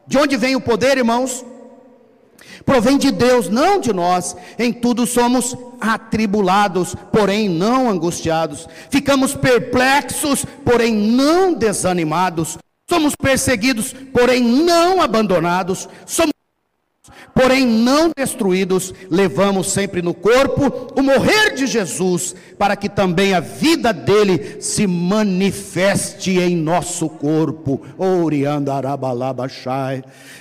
[0.06, 1.44] De onde vem o poder, irmãos?
[2.64, 4.36] Provém de Deus, não de nós.
[4.58, 8.68] Em tudo somos atribulados, porém não angustiados.
[8.90, 12.58] Ficamos perplexos, porém não desanimados.
[12.88, 15.88] Somos perseguidos, porém não abandonados.
[16.04, 16.32] Somos
[17.40, 23.40] porém não destruídos, levamos sempre no corpo o morrer de Jesus, para que também a
[23.40, 27.80] vida dele se manifeste em nosso corpo.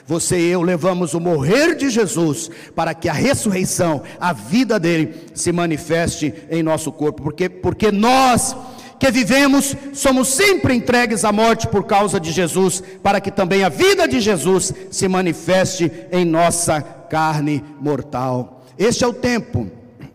[0.05, 5.15] Você e eu levamos o morrer de Jesus, para que a ressurreição, a vida dele
[5.33, 8.53] se manifeste em nosso corpo, porque porque nós
[8.99, 13.69] que vivemos, somos sempre entregues à morte por causa de Jesus, para que também a
[13.69, 18.65] vida de Jesus se manifeste em nossa carne mortal.
[18.77, 19.71] Este é o tempo,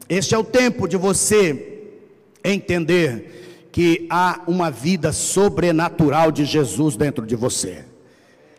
[0.06, 1.82] este é o tempo de você
[2.44, 7.84] entender que há uma vida sobrenatural de Jesus dentro de você.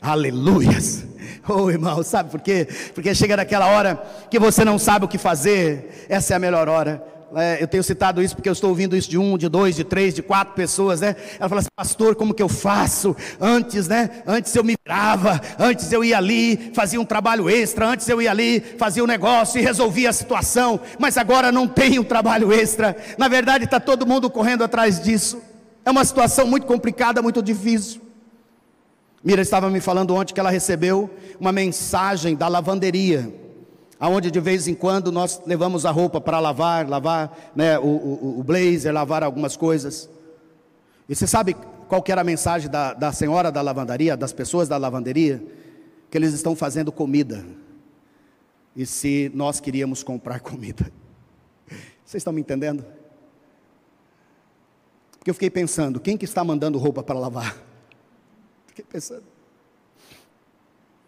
[0.02, 1.06] Aleluias.
[1.48, 2.68] Oh, irmão, sabe por quê?
[2.96, 6.68] Porque chega naquela hora que você não sabe o que fazer, essa é a melhor
[6.68, 9.76] hora é, eu tenho citado isso porque eu estou ouvindo isso de um, de dois,
[9.76, 11.16] de três, de quatro pessoas, né?
[11.40, 13.16] Ela fala assim, pastor, como que eu faço?
[13.40, 14.22] Antes, né?
[14.28, 18.30] Antes eu me virava, antes eu ia ali, fazia um trabalho extra, antes eu ia
[18.30, 22.96] ali, fazia um negócio e resolvia a situação, mas agora não tenho trabalho extra.
[23.18, 25.42] Na verdade, está todo mundo correndo atrás disso.
[25.84, 28.02] É uma situação muito complicada, muito difícil.
[29.24, 31.10] Mira estava me falando ontem que ela recebeu
[31.40, 33.45] uma mensagem da lavanderia
[34.00, 38.40] aonde de vez em quando nós levamos a roupa para lavar, lavar né, o, o,
[38.40, 40.10] o, blazer, lavar algumas coisas.
[41.08, 41.56] E você sabe
[41.88, 45.42] qual que era a mensagem da, da senhora da lavandaria, das pessoas da lavanderia?
[46.10, 47.46] Que eles estão fazendo comida.
[48.76, 50.92] E se nós queríamos comprar comida?
[52.06, 52.86] Vocês estão me entendendo?
[55.18, 57.58] Porque eu fiquei pensando, quem que está mandando roupa para lavar?
[58.68, 59.24] Fiquei pensando.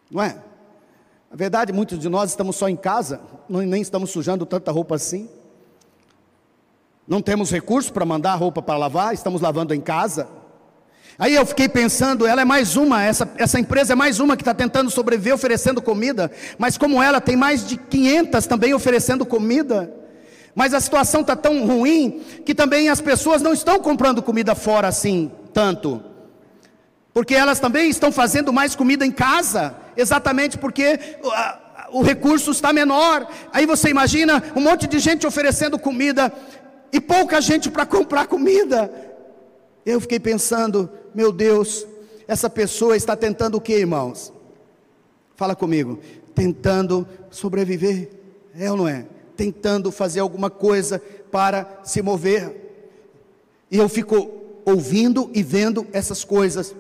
[0.09, 0.41] Não é?
[1.29, 5.29] Na verdade, muitos de nós estamos só em casa, nem estamos sujando tanta roupa assim.
[7.07, 10.27] Não temos recurso para mandar a roupa para lavar, estamos lavando em casa.
[11.19, 14.41] Aí eu fiquei pensando, ela é mais uma, essa, essa empresa é mais uma que
[14.41, 19.91] está tentando sobreviver oferecendo comida, mas como ela tem mais de 500 também oferecendo comida.
[20.53, 24.87] Mas a situação está tão ruim que também as pessoas não estão comprando comida fora
[24.87, 26.03] assim, tanto
[27.17, 30.99] porque elas também estão fazendo mais comida em casa, exatamente porque
[31.91, 33.27] o recurso está menor.
[33.51, 36.31] Aí você imagina um monte de gente oferecendo comida
[36.91, 38.91] e pouca gente para comprar comida.
[39.85, 41.85] Eu fiquei pensando, meu Deus,
[42.27, 44.33] essa pessoa está tentando o que, irmãos?
[45.35, 45.99] Fala comigo,
[46.35, 48.09] tentando sobreviver,
[48.57, 49.05] é ou não é?
[49.35, 52.65] Tentando fazer alguma coisa para se mover.
[53.71, 54.29] E eu fico
[54.65, 56.75] ouvindo e vendo essas coisas.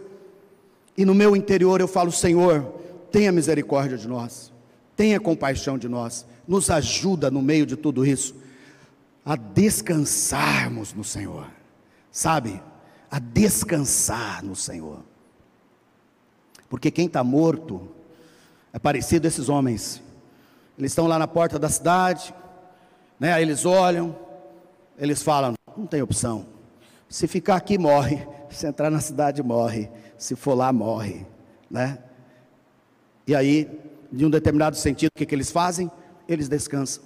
[0.97, 2.73] E no meu interior eu falo: Senhor,
[3.11, 4.51] tenha misericórdia de nós,
[4.95, 8.35] tenha compaixão de nós, nos ajuda no meio de tudo isso
[9.25, 11.47] a descansarmos no Senhor,
[12.11, 12.61] sabe?
[13.11, 15.03] A descansar no Senhor,
[16.69, 17.89] porque quem está morto
[18.71, 20.01] é parecido a esses homens,
[20.77, 22.33] eles estão lá na porta da cidade,
[23.19, 23.33] né?
[23.33, 24.15] Aí eles olham,
[24.97, 26.45] eles falam: não tem opção,
[27.09, 31.25] se ficar aqui morre, se entrar na cidade morre se for lá, morre.
[31.69, 31.99] né?
[33.27, 33.69] E aí,
[34.11, 35.91] de um determinado sentido, o que, que eles fazem?
[36.29, 37.03] Eles descansam.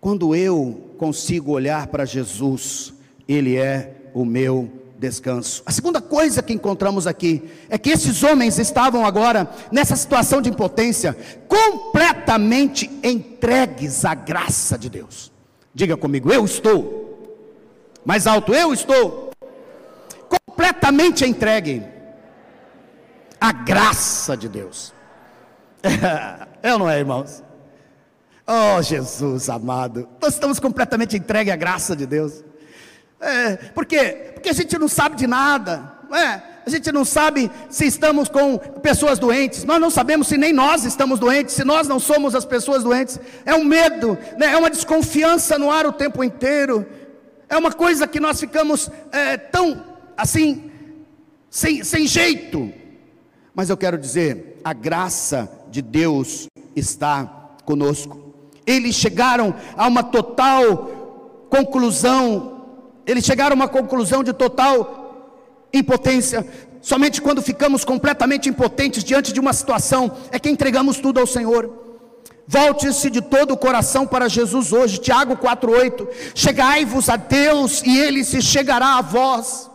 [0.00, 2.92] Quando eu consigo olhar para Jesus,
[3.28, 5.62] Ele é o meu descanso.
[5.64, 10.50] A segunda coisa que encontramos aqui é que esses homens estavam agora nessa situação de
[10.50, 11.16] impotência,
[11.46, 15.30] completamente entregues à graça de Deus.
[15.72, 17.08] Diga comigo, eu estou.
[18.04, 19.30] Mais alto, eu estou.
[20.28, 21.82] Completamente entregue
[23.40, 24.92] à graça de Deus.
[26.62, 27.42] é ou não é, irmãos?
[28.46, 32.44] Oh, Jesus amado, nós estamos completamente entregues à graça de Deus.
[33.20, 34.32] É, por quê?
[34.34, 36.50] Porque a gente não sabe de nada, é?
[36.66, 40.84] A gente não sabe se estamos com pessoas doentes, nós não sabemos se nem nós
[40.84, 43.18] estamos doentes, se nós não somos as pessoas doentes.
[43.44, 44.52] É um medo, né?
[44.52, 46.86] é uma desconfiança no ar o tempo inteiro,
[47.48, 49.84] é uma coisa que nós ficamos é, tão
[50.16, 50.70] assim,
[51.48, 52.72] sem, sem jeito.
[53.54, 57.24] Mas eu quero dizer, a graça de Deus está
[57.64, 58.34] conosco.
[58.66, 62.60] Eles chegaram a uma total conclusão
[63.06, 66.46] eles chegaram a uma conclusão de total impotência.
[66.80, 71.70] Somente quando ficamos completamente impotentes diante de uma situação é que entregamos tudo ao Senhor.
[72.46, 74.98] Volte-se de todo o coração para Jesus hoje.
[74.98, 76.08] Tiago 4:8.
[76.34, 79.69] Chegai-vos a Deus e ele se chegará a vós.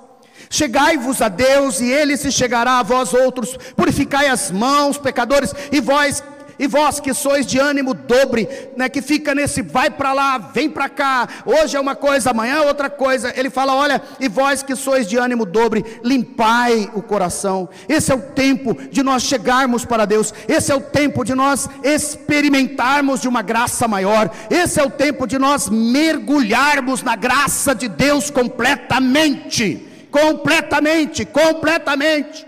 [0.49, 3.57] Chegai-vos a Deus e ele se chegará a vós outros.
[3.75, 6.23] Purificai as mãos, pecadores, e vós
[6.57, 10.69] e vós que sois de ânimo dobre, né, que fica nesse vai para lá, vem
[10.69, 13.33] para cá, hoje é uma coisa, amanhã é outra coisa.
[13.37, 17.67] Ele fala: olha, e vós que sois de ânimo dobre, limpai o coração.
[17.87, 21.69] Esse é o tempo de nós chegarmos para Deus, esse é o tempo de nós
[21.83, 27.87] experimentarmos de uma graça maior, esse é o tempo de nós mergulharmos na graça de
[27.87, 29.84] Deus completamente.
[30.15, 32.47] Completamente, completamente.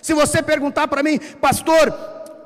[0.00, 1.92] Se você perguntar para mim, pastor,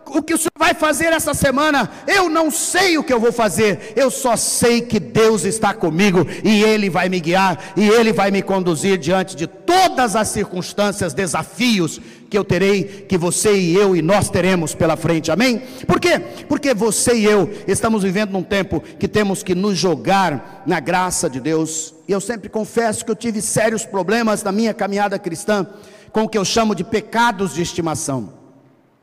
[0.07, 1.91] o que o senhor vai fazer essa semana?
[2.07, 6.27] Eu não sei o que eu vou fazer, eu só sei que Deus está comigo
[6.43, 11.13] e Ele vai me guiar e Ele vai me conduzir diante de todas as circunstâncias,
[11.13, 12.01] desafios
[12.33, 15.59] que eu terei, que você e eu e nós teremos pela frente, amém?
[15.87, 16.19] Por quê?
[16.49, 21.29] Porque você e eu estamos vivendo num tempo que temos que nos jogar na graça
[21.29, 25.67] de Deus, e eu sempre confesso que eu tive sérios problemas na minha caminhada cristã
[26.11, 28.33] com o que eu chamo de pecados de estimação.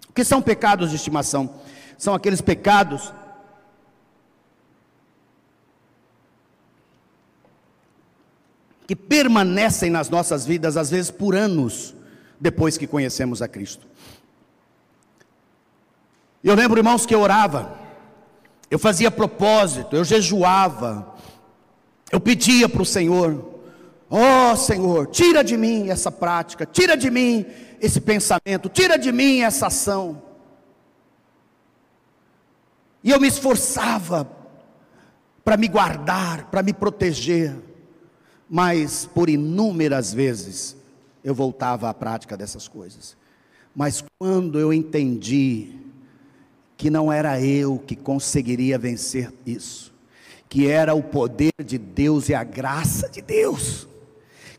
[0.10, 1.48] O que são pecados de estimação?
[2.00, 3.14] São aqueles pecados
[8.88, 11.94] que permanecem nas nossas vidas, às vezes por anos,
[12.40, 13.86] depois que conhecemos a Cristo.
[16.44, 17.78] Eu lembro, irmãos, que eu orava,
[18.72, 21.16] eu fazia propósito, eu jejuava,
[22.12, 23.60] eu pedia para o Senhor,
[24.10, 27.46] ó oh, Senhor, tira de mim essa prática, tira de mim
[27.82, 30.22] esse pensamento, tira de mim essa ação.
[33.04, 34.30] E eu me esforçava
[35.44, 37.56] para me guardar, para me proteger,
[38.50, 40.79] mas por inúmeras vezes
[41.24, 43.18] eu voltava à prática dessas coisas.
[43.76, 45.76] Mas quando eu entendi
[46.78, 49.94] que não era eu que conseguiria vencer isso,
[50.48, 53.88] que era o poder de Deus e a graça de Deus,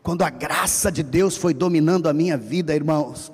[0.03, 3.31] quando a graça de Deus foi dominando a minha vida, irmãos,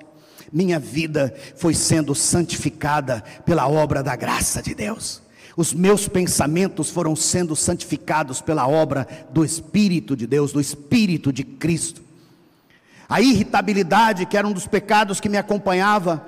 [0.52, 5.22] minha vida foi sendo santificada pela obra da graça de Deus.
[5.56, 11.42] Os meus pensamentos foram sendo santificados pela obra do Espírito de Deus, do Espírito de
[11.42, 12.07] Cristo.
[13.08, 16.26] A irritabilidade, que era um dos pecados que me acompanhava,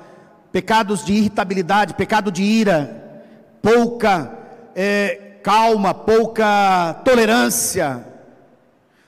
[0.51, 3.23] pecados de irritabilidade, pecado de ira,
[3.61, 4.39] pouca
[4.75, 8.07] é, calma, pouca tolerância,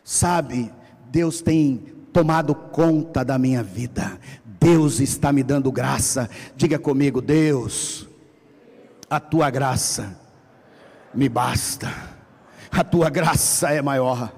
[0.04, 0.70] sabe,
[1.10, 1.76] Deus tem
[2.12, 4.18] tomado conta da minha vida.
[4.44, 6.28] Deus está me dando graça.
[6.56, 8.06] Diga comigo, Deus,
[9.10, 10.16] a tua graça
[11.12, 11.92] me basta.
[12.70, 14.32] A tua graça é maior.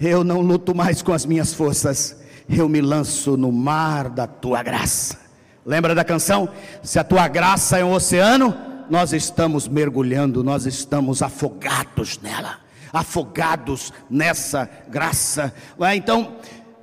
[0.00, 2.19] Eu não luto mais com as minhas forças.
[2.52, 5.18] Eu me lanço no mar da tua graça.
[5.64, 6.48] Lembra da canção?
[6.82, 8.56] Se a tua graça é um oceano,
[8.90, 12.58] nós estamos mergulhando, nós estamos afogados nela
[12.92, 15.54] afogados nessa graça.
[15.94, 16.36] Então,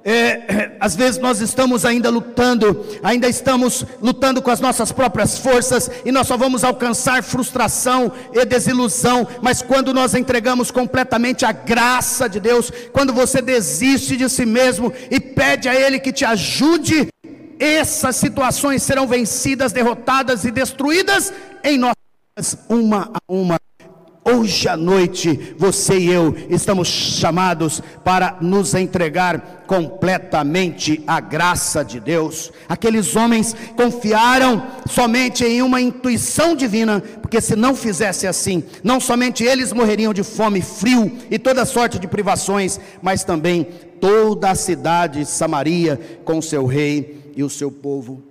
[0.03, 5.37] é, é, às vezes nós estamos ainda lutando, ainda estamos lutando com as nossas próprias
[5.37, 11.52] forças e nós só vamos alcançar frustração e desilusão, mas quando nós entregamos completamente a
[11.52, 16.23] graça de Deus, quando você desiste de si mesmo e pede a Ele que te
[16.23, 17.10] ajude,
[17.60, 21.33] essas situações serão vencidas, derrotadas e destruídas
[21.63, 21.95] em nós,
[22.69, 23.58] uma a uma
[24.30, 31.98] Hoje à noite, você e eu estamos chamados para nos entregar completamente à graça de
[31.98, 32.52] Deus.
[32.67, 39.46] Aqueles homens confiaram somente em uma intuição divina, porque se não fizesse assim, não somente
[39.46, 43.63] eles morreriam de fome, frio e toda sorte de privações, mas também
[44.02, 48.21] toda a cidade de Samaria com seu rei e o seu povo.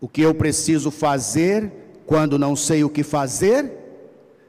[0.00, 1.70] O que eu preciso fazer
[2.04, 3.83] quando não sei o que fazer?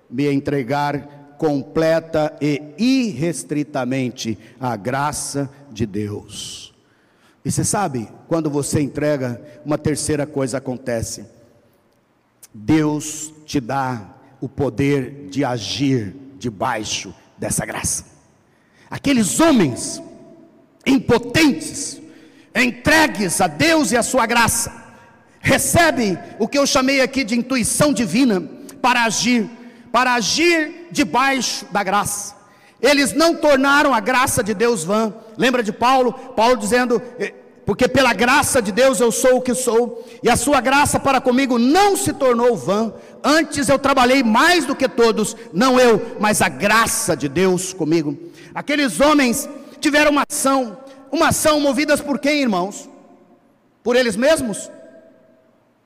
[0.09, 6.73] Me entregar completa e irrestritamente à graça de Deus.
[7.43, 11.25] E você sabe, quando você entrega, uma terceira coisa acontece.
[12.53, 18.05] Deus te dá o poder de agir debaixo dessa graça.
[18.89, 20.01] Aqueles homens
[20.85, 22.01] impotentes,
[22.55, 24.71] entregues a Deus e a sua graça,
[25.39, 28.41] recebem o que eu chamei aqui de intuição divina
[28.81, 29.49] para agir
[29.95, 32.35] para agir debaixo da graça.
[32.81, 35.13] Eles não tornaram a graça de Deus vã.
[35.37, 36.11] Lembra de Paulo?
[36.11, 37.33] Paulo dizendo: eh,
[37.65, 41.21] Porque pela graça de Deus eu sou o que sou, e a sua graça para
[41.21, 42.93] comigo não se tornou vã.
[43.23, 48.17] Antes eu trabalhei mais do que todos, não eu, mas a graça de Deus comigo.
[48.53, 49.47] Aqueles homens
[49.79, 50.77] tiveram uma ação,
[51.09, 52.89] uma ação movidas por quem, irmãos?
[53.81, 54.69] Por eles mesmos?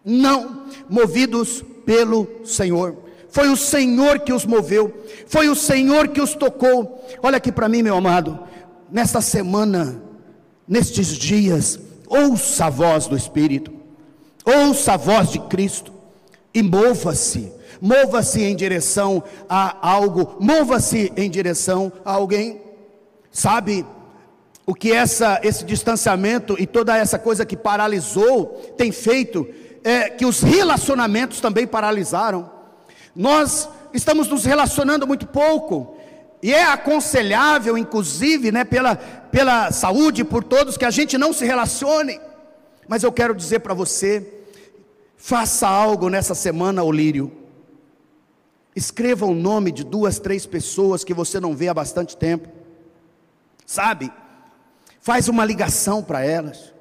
[0.04, 3.08] Não, movidos pelo Senhor.
[3.30, 7.08] Foi o Senhor que os moveu, foi o Senhor que os tocou.
[7.22, 8.40] Olha aqui para mim, meu amado,
[8.92, 10.02] nesta semana,
[10.68, 13.72] nestes dias, ouça a voz do Espírito,
[14.44, 15.94] ouça a voz de Cristo
[16.54, 22.60] e mova-se, mova-se em direção a algo, mova-se em direção a alguém.
[23.32, 23.86] Sabe
[24.66, 29.48] o que essa, esse distanciamento e toda essa coisa que paralisou tem feito?
[29.84, 32.59] É que os relacionamentos também paralisaram.
[33.20, 35.98] Nós estamos nos relacionando muito pouco.
[36.42, 41.44] E é aconselhável, inclusive, né, pela, pela saúde, por todos, que a gente não se
[41.44, 42.18] relacione.
[42.88, 44.26] Mas eu quero dizer para você:
[45.18, 47.30] faça algo nessa semana, Olírio.
[48.74, 52.48] Escreva o nome de duas, três pessoas que você não vê há bastante tempo.
[53.66, 54.10] Sabe?
[55.02, 56.74] Faz uma ligação para elas.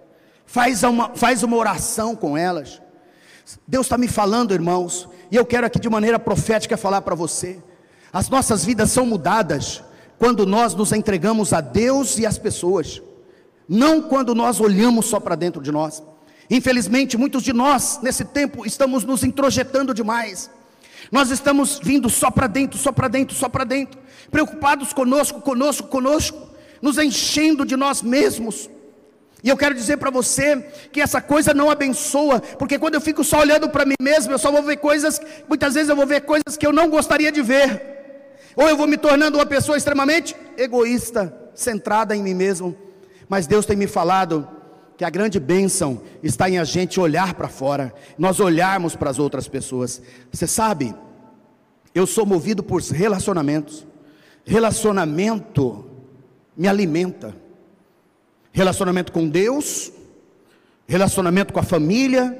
[0.47, 2.80] Faz uma, faz uma oração com elas.
[3.66, 7.59] Deus está me falando, irmãos, e eu quero aqui de maneira profética falar para você:
[8.12, 9.83] as nossas vidas são mudadas
[10.18, 13.03] quando nós nos entregamos a Deus e às pessoas,
[13.68, 16.03] não quando nós olhamos só para dentro de nós.
[16.51, 20.51] Infelizmente, muitos de nós, nesse tempo, estamos nos introjetando demais.
[21.12, 24.01] Nós estamos vindo só para dentro, só para dentro, só para dentro,
[24.31, 26.49] preocupados conosco, conosco, conosco,
[26.83, 28.68] nos enchendo de nós mesmos.
[29.43, 30.57] E eu quero dizer para você
[30.93, 34.39] que essa coisa não abençoa, porque quando eu fico só olhando para mim mesmo, eu
[34.39, 37.41] só vou ver coisas, muitas vezes eu vou ver coisas que eu não gostaria de
[37.41, 37.99] ver.
[38.57, 42.76] Ou eu vou me tornando uma pessoa extremamente egoísta, centrada em mim mesmo.
[43.28, 44.49] Mas Deus tem me falado
[44.97, 49.20] que a grande bênção está em a gente olhar para fora, nós olharmos para as
[49.20, 50.03] outras pessoas.
[50.32, 50.93] Você sabe,
[51.95, 53.86] eu sou movido por relacionamentos.
[54.45, 55.89] Relacionamento
[56.57, 57.36] me alimenta
[58.59, 59.93] relacionamento com Deus,
[60.89, 62.37] relacionamento com a família,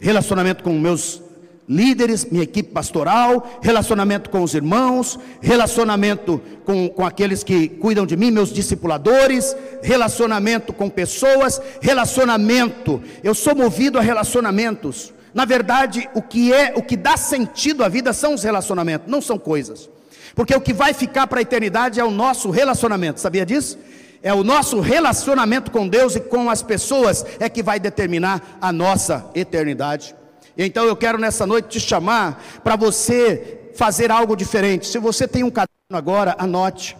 [0.00, 1.22] relacionamento com meus
[1.68, 8.16] líderes, minha equipe pastoral, relacionamento com os irmãos, relacionamento com, com aqueles que cuidam de
[8.16, 13.00] mim, meus discipuladores, relacionamento com pessoas, relacionamento.
[13.22, 15.14] Eu sou movido a relacionamentos.
[15.32, 19.22] Na verdade, o que é, o que dá sentido à vida são os relacionamentos, não
[19.22, 19.88] são coisas.
[20.34, 23.20] Porque o que vai ficar para a eternidade é o nosso relacionamento.
[23.20, 23.78] Sabia disso?
[24.22, 28.72] É o nosso relacionamento com Deus e com as pessoas é que vai determinar a
[28.72, 30.14] nossa eternidade.
[30.56, 34.86] Então eu quero nessa noite te chamar para você fazer algo diferente.
[34.86, 36.96] Se você tem um caderno agora, anote.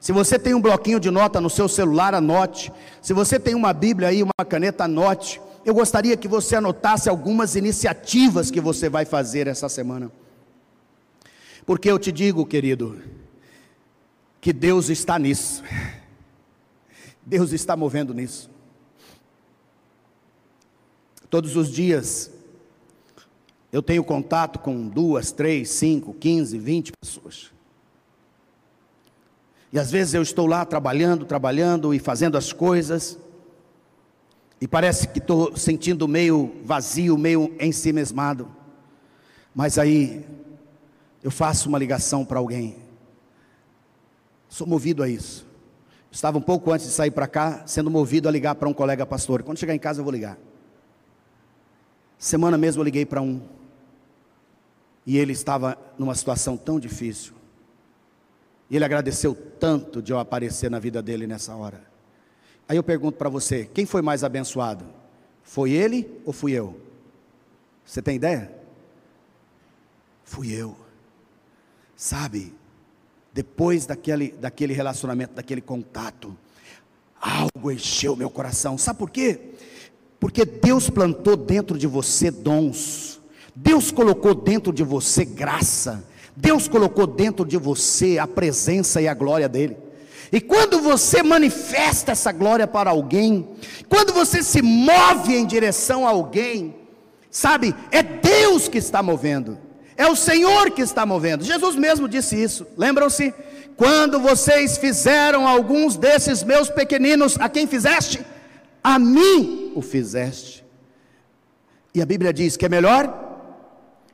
[0.00, 2.72] Se você tem um bloquinho de nota no seu celular, anote.
[3.02, 5.40] Se você tem uma Bíblia aí, uma caneta, anote.
[5.64, 10.10] Eu gostaria que você anotasse algumas iniciativas que você vai fazer essa semana.
[11.66, 13.02] Porque eu te digo, querido,
[14.40, 15.62] que Deus está nisso.
[17.26, 18.48] Deus está movendo nisso.
[21.28, 22.30] Todos os dias
[23.72, 27.50] eu tenho contato com duas, três, cinco, quinze, vinte pessoas.
[29.72, 33.18] E às vezes eu estou lá trabalhando, trabalhando e fazendo as coisas,
[34.60, 38.48] e parece que estou sentindo meio vazio, meio ensimesmado.
[39.52, 40.24] Mas aí
[41.22, 42.76] eu faço uma ligação para alguém.
[44.48, 45.44] Sou movido a isso.
[46.16, 49.04] Estava um pouco antes de sair para cá, sendo movido a ligar para um colega
[49.04, 49.42] pastor.
[49.42, 50.38] Quando chegar em casa eu vou ligar.
[52.16, 53.42] Semana mesmo eu liguei para um.
[55.04, 57.34] E ele estava numa situação tão difícil.
[58.70, 61.82] E ele agradeceu tanto de eu aparecer na vida dele nessa hora.
[62.66, 64.86] Aí eu pergunto para você: quem foi mais abençoado?
[65.42, 66.80] Foi ele ou fui eu?
[67.84, 68.50] Você tem ideia?
[70.24, 70.74] Fui eu.
[71.94, 72.54] Sabe,
[73.36, 76.34] depois daquele, daquele relacionamento, daquele contato,
[77.20, 78.78] algo encheu meu coração.
[78.78, 79.38] Sabe por quê?
[80.18, 83.20] Porque Deus plantou dentro de você dons,
[83.54, 86.02] Deus colocou dentro de você graça,
[86.34, 89.76] Deus colocou dentro de você a presença e a glória dEle.
[90.32, 93.46] E quando você manifesta essa glória para alguém,
[93.86, 96.74] quando você se move em direção a alguém,
[97.30, 99.58] sabe, é Deus que está movendo,
[99.96, 101.44] é o Senhor que está movendo.
[101.44, 103.34] Jesus mesmo disse isso, lembram-se?
[103.76, 108.24] Quando vocês fizeram alguns desses meus pequeninos, a quem fizeste?
[108.82, 110.64] A mim o fizeste.
[111.94, 113.12] E a Bíblia diz que é melhor,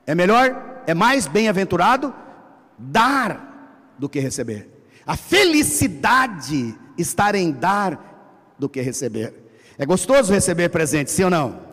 [0.07, 2.15] é melhor, é mais bem-aventurado
[2.79, 4.69] dar do que receber.
[5.07, 9.35] A felicidade estar em dar do que receber.
[9.79, 11.72] É gostoso receber presente, sim ou não?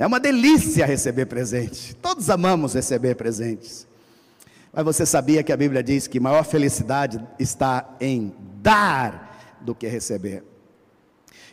[0.00, 1.94] É uma delícia receber presente.
[1.94, 3.86] Todos amamos receber presentes.
[4.72, 9.86] Mas você sabia que a Bíblia diz que maior felicidade está em dar do que
[9.86, 10.42] receber.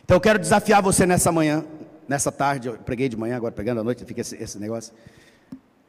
[0.02, 1.62] Então eu quero desafiar você nessa manhã,
[2.08, 4.94] nessa tarde, eu preguei de manhã, agora pregando à noite, fica esse, esse negócio.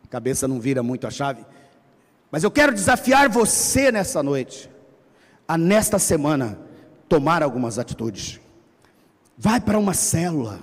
[0.03, 1.45] A cabeça não vira muito a chave.
[2.29, 4.69] Mas eu quero desafiar você nessa noite
[5.47, 6.59] a nesta semana
[7.07, 8.37] tomar algumas atitudes.
[9.37, 10.59] Vai para uma célula.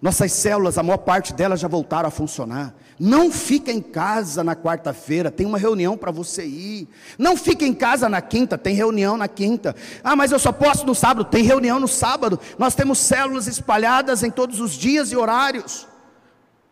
[0.00, 2.72] Nossas células, a maior parte delas já voltaram a funcionar.
[3.00, 6.88] Não fica em casa na quarta-feira, tem uma reunião para você ir.
[7.18, 9.74] Não fica em casa na quinta, tem reunião na quinta.
[10.02, 12.38] Ah, mas eu só posso no sábado, tem reunião no sábado.
[12.58, 15.86] Nós temos células espalhadas em todos os dias e horários.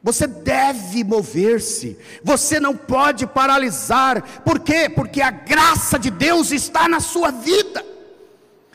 [0.02, 4.88] Você deve mover-se, você não pode paralisar, por quê?
[4.88, 7.84] Porque a graça de Deus está na sua vida.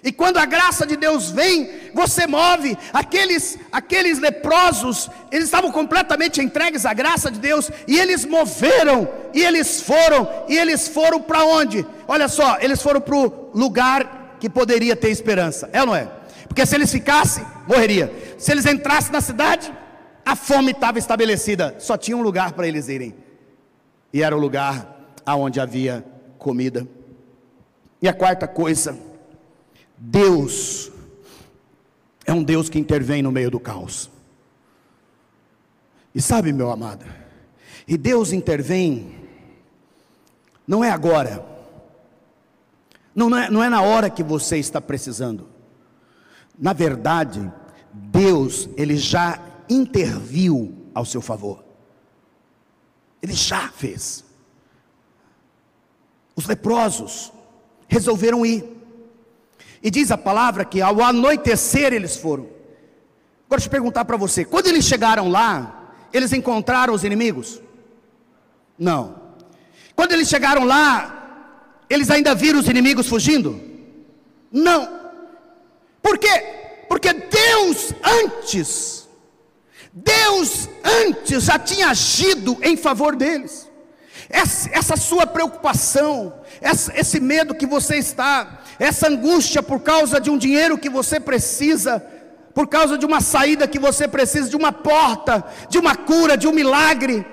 [0.03, 2.75] E quando a graça de Deus vem, você move.
[2.91, 9.43] Aqueles, aqueles leprosos, eles estavam completamente entregues à graça de Deus, e eles moveram, e
[9.43, 11.85] eles foram, e eles foram para onde?
[12.07, 16.07] Olha só, eles foram para o lugar que poderia ter esperança, é ou não é?
[16.47, 18.11] Porque se eles ficassem, morreria.
[18.37, 19.71] Se eles entrassem na cidade,
[20.25, 23.15] a fome estava estabelecida, só tinha um lugar para eles irem.
[24.11, 26.03] E era o lugar aonde havia
[26.37, 26.87] comida.
[28.01, 28.97] E a quarta coisa,
[30.03, 30.91] Deus
[32.25, 34.09] é um Deus que intervém no meio do caos.
[36.13, 37.05] E sabe, meu amado,
[37.87, 39.15] e Deus intervém,
[40.67, 41.45] não é agora,
[43.13, 45.47] não é, não é na hora que você está precisando.
[46.57, 47.51] Na verdade,
[47.93, 49.39] Deus, Ele já
[49.69, 51.63] interviu ao seu favor.
[53.21, 54.25] Ele já fez.
[56.35, 57.31] Os leprosos
[57.87, 58.80] resolveram ir.
[59.81, 62.43] E diz a palavra que ao anoitecer eles foram.
[63.45, 67.61] Agora deixa eu perguntar para você: quando eles chegaram lá, eles encontraram os inimigos?
[68.77, 69.21] Não.
[69.95, 73.59] Quando eles chegaram lá, eles ainda viram os inimigos fugindo?
[74.51, 75.01] Não.
[76.01, 76.85] Por quê?
[76.87, 79.01] Porque Deus antes
[79.93, 83.69] Deus antes já tinha agido em favor deles.
[84.31, 90.29] Essa, essa sua preocupação, essa, esse medo que você está, essa angústia por causa de
[90.29, 92.03] um dinheiro que você precisa,
[92.53, 96.47] por causa de uma saída que você precisa, de uma porta, de uma cura, de
[96.47, 97.25] um milagre,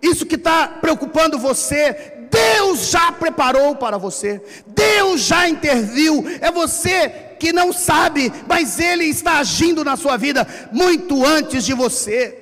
[0.00, 7.08] isso que está preocupando você, Deus já preparou para você, Deus já interviu, é você
[7.38, 12.41] que não sabe, mas Ele está agindo na sua vida muito antes de você.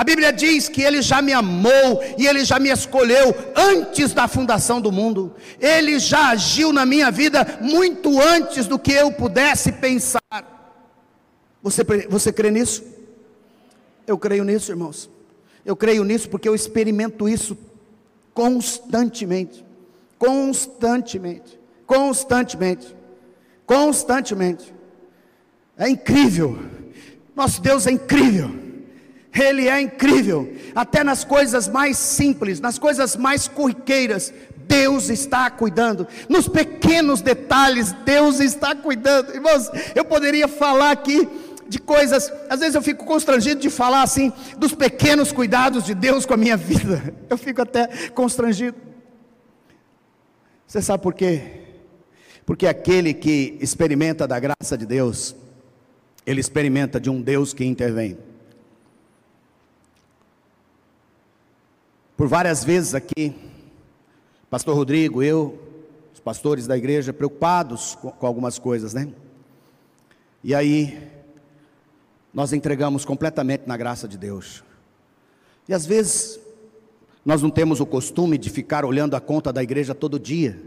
[0.00, 4.26] A Bíblia diz que Ele já me amou e Ele já me escolheu antes da
[4.26, 5.34] fundação do mundo.
[5.60, 10.22] Ele já agiu na minha vida muito antes do que eu pudesse pensar.
[11.62, 12.82] Você, você crê nisso?
[14.06, 15.10] Eu creio nisso, irmãos.
[15.66, 17.58] Eu creio nisso porque eu experimento isso
[18.32, 19.64] constantemente.
[20.18, 21.60] Constantemente.
[21.86, 23.00] Constantemente
[23.70, 24.74] constantemente.
[25.76, 26.58] É incrível.
[27.36, 28.50] Nosso Deus é incrível.
[29.32, 30.52] Ele é incrível.
[30.74, 36.06] Até nas coisas mais simples, nas coisas mais corriqueiras, Deus está cuidando.
[36.28, 39.34] Nos pequenos detalhes, Deus está cuidando.
[39.34, 41.28] Irmãos, eu poderia falar aqui
[41.68, 46.26] de coisas, às vezes eu fico constrangido de falar assim, dos pequenos cuidados de Deus
[46.26, 47.14] com a minha vida.
[47.28, 48.76] Eu fico até constrangido.
[50.66, 51.42] Você sabe por quê?
[52.44, 55.36] Porque aquele que experimenta da graça de Deus,
[56.26, 58.18] ele experimenta de um Deus que intervém.
[62.20, 63.34] Por várias vezes aqui,
[64.50, 65.58] Pastor Rodrigo, eu,
[66.12, 69.08] os pastores da igreja, preocupados com, com algumas coisas, né?
[70.44, 71.10] E aí,
[72.30, 74.62] nós entregamos completamente na graça de Deus.
[75.66, 76.38] E às vezes,
[77.24, 80.60] nós não temos o costume de ficar olhando a conta da igreja todo dia.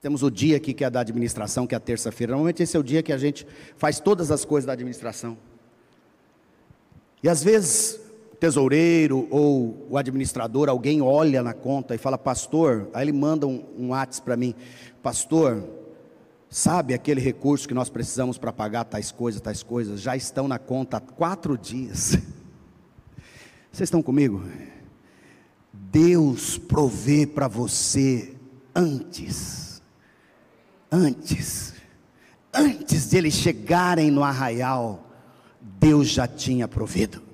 [0.00, 2.32] Temos o dia aqui que é da administração, que é a terça-feira.
[2.32, 3.46] Normalmente esse é o dia que a gente
[3.76, 5.38] faz todas as coisas da administração.
[7.22, 8.01] E às vezes
[8.42, 13.64] tesoureiro ou o administrador, alguém olha na conta e fala, pastor, aí ele manda um,
[13.78, 14.52] um WhatsApp para mim,
[15.00, 15.62] pastor,
[16.50, 20.58] sabe aquele recurso que nós precisamos para pagar tais coisas, tais coisas, já estão na
[20.58, 22.18] conta há quatro dias.
[23.70, 24.42] Vocês estão comigo?
[25.72, 28.34] Deus provê para você
[28.74, 29.80] antes,
[30.90, 31.74] antes,
[32.52, 35.08] antes de eles chegarem no arraial,
[35.60, 37.30] Deus já tinha provido.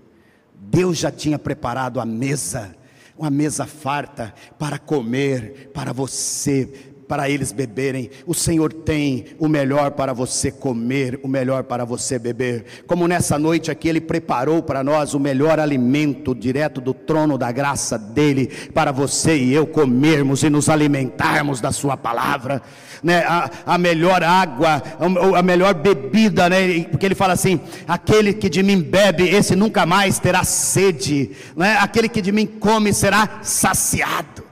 [0.79, 2.72] Deus já tinha preparado a mesa,
[3.18, 6.72] uma mesa farta para comer para você,
[7.09, 8.11] para eles beberem.
[8.26, 12.64] O Senhor tem o melhor para você comer, o melhor para você beber.
[12.86, 17.50] Como nessa noite aqui Ele preparou para nós o melhor alimento direto do trono da
[17.50, 22.62] graça dele para você e eu comermos e nos alimentarmos da Sua palavra.
[23.00, 28.34] Né, a, a melhor água, a, a melhor bebida, né, porque ele fala assim: aquele
[28.34, 32.92] que de mim bebe, esse nunca mais terá sede, né, aquele que de mim come
[32.92, 34.47] será saciado.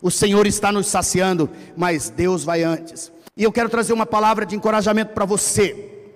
[0.00, 3.12] O Senhor está nos saciando, mas Deus vai antes.
[3.36, 6.06] E eu quero trazer uma palavra de encorajamento para você.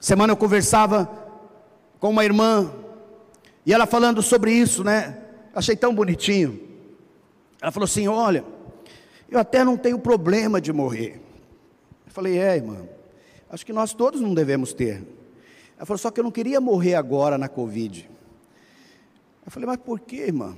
[0.00, 1.10] Semana eu conversava
[1.98, 2.72] com uma irmã,
[3.66, 5.18] e ela falando sobre isso, né?
[5.54, 6.58] Achei tão bonitinho.
[7.60, 8.44] Ela falou assim: Olha,
[9.30, 11.20] eu até não tenho problema de morrer.
[12.06, 12.78] Eu falei: É, irmã,
[13.50, 15.04] acho que nós todos não devemos ter.
[15.76, 18.08] Ela falou: Só que eu não queria morrer agora na Covid.
[19.44, 20.56] Eu falei: Mas por quê, irmã?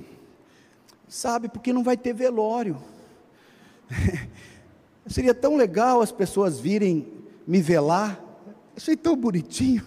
[1.13, 2.75] Sabe, porque não vai ter velório.
[5.05, 7.07] Seria tão legal as pessoas virem
[7.45, 8.19] me velar.
[8.75, 9.85] Achei tão bonitinho.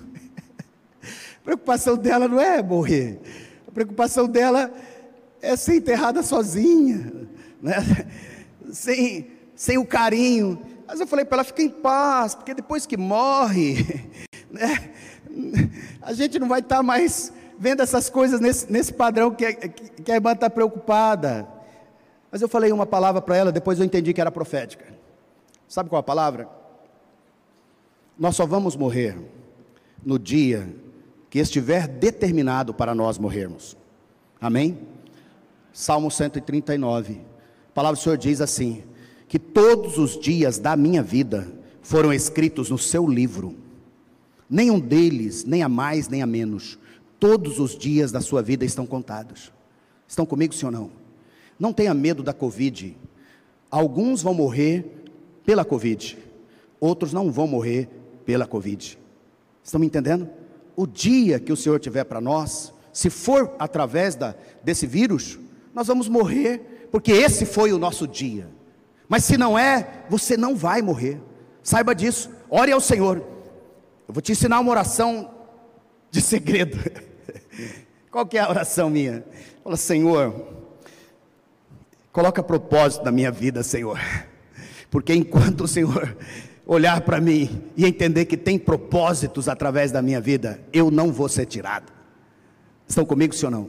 [1.02, 3.20] A preocupação dela não é morrer.
[3.66, 4.72] A preocupação dela
[5.42, 7.28] é ser enterrada sozinha,
[7.60, 7.74] né?
[8.70, 10.62] sem, sem o carinho.
[10.86, 13.84] Mas eu falei para ela, fica em paz, porque depois que morre,
[14.48, 14.92] né?
[16.00, 20.02] a gente não vai estar tá mais vendo essas coisas nesse, nesse padrão que, que,
[20.02, 21.46] que a irmã está preocupada.
[22.30, 24.84] Mas eu falei uma palavra para ela, depois eu entendi que era profética.
[25.68, 26.48] Sabe qual a palavra?
[28.18, 29.16] Nós só vamos morrer
[30.04, 30.68] no dia
[31.28, 33.76] que estiver determinado para nós morrermos.
[34.40, 34.78] Amém?
[35.72, 37.20] Salmo 139.
[37.70, 38.84] A palavra do Senhor diz assim:
[39.28, 41.46] que todos os dias da minha vida
[41.82, 43.56] foram escritos no seu livro,
[44.48, 46.78] nenhum deles, nem a mais nem a menos,
[47.18, 49.52] Todos os dias da sua vida estão contados.
[50.06, 50.90] Estão comigo, sim ou não?
[51.58, 52.96] Não tenha medo da Covid.
[53.70, 55.04] Alguns vão morrer
[55.44, 56.18] pela Covid,
[56.80, 57.88] outros não vão morrer
[58.24, 58.98] pela Covid.
[59.62, 60.28] Estão me entendendo?
[60.74, 65.38] O dia que o Senhor tiver para nós, se for através da, desse vírus,
[65.74, 68.48] nós vamos morrer, porque esse foi o nosso dia.
[69.08, 71.20] Mas se não é, você não vai morrer.
[71.62, 72.30] Saiba disso.
[72.50, 73.18] Ore ao Senhor.
[74.08, 75.30] Eu vou te ensinar uma oração
[76.16, 76.78] de segredo.
[78.10, 79.22] Qual que é a oração minha?
[79.62, 80.34] Fala, Senhor,
[82.10, 84.00] coloca propósito na minha vida, Senhor.
[84.90, 86.16] Porque enquanto o Senhor
[86.66, 91.28] olhar para mim e entender que tem propósitos através da minha vida, eu não vou
[91.28, 91.92] ser tirado.
[92.88, 93.68] Estão comigo, sim ou não?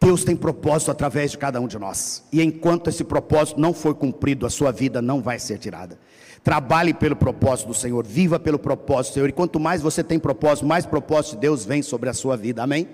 [0.00, 2.24] Deus tem propósito através de cada um de nós.
[2.32, 5.98] E enquanto esse propósito não for cumprido, a sua vida não vai ser tirada.
[6.42, 9.28] Trabalhe pelo propósito do Senhor, viva pelo propósito do Senhor.
[9.28, 12.62] E quanto mais você tem propósito, mais propósito de Deus vem sobre a sua vida.
[12.62, 12.88] Amém?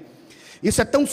[0.62, 1.04] Isso é tão,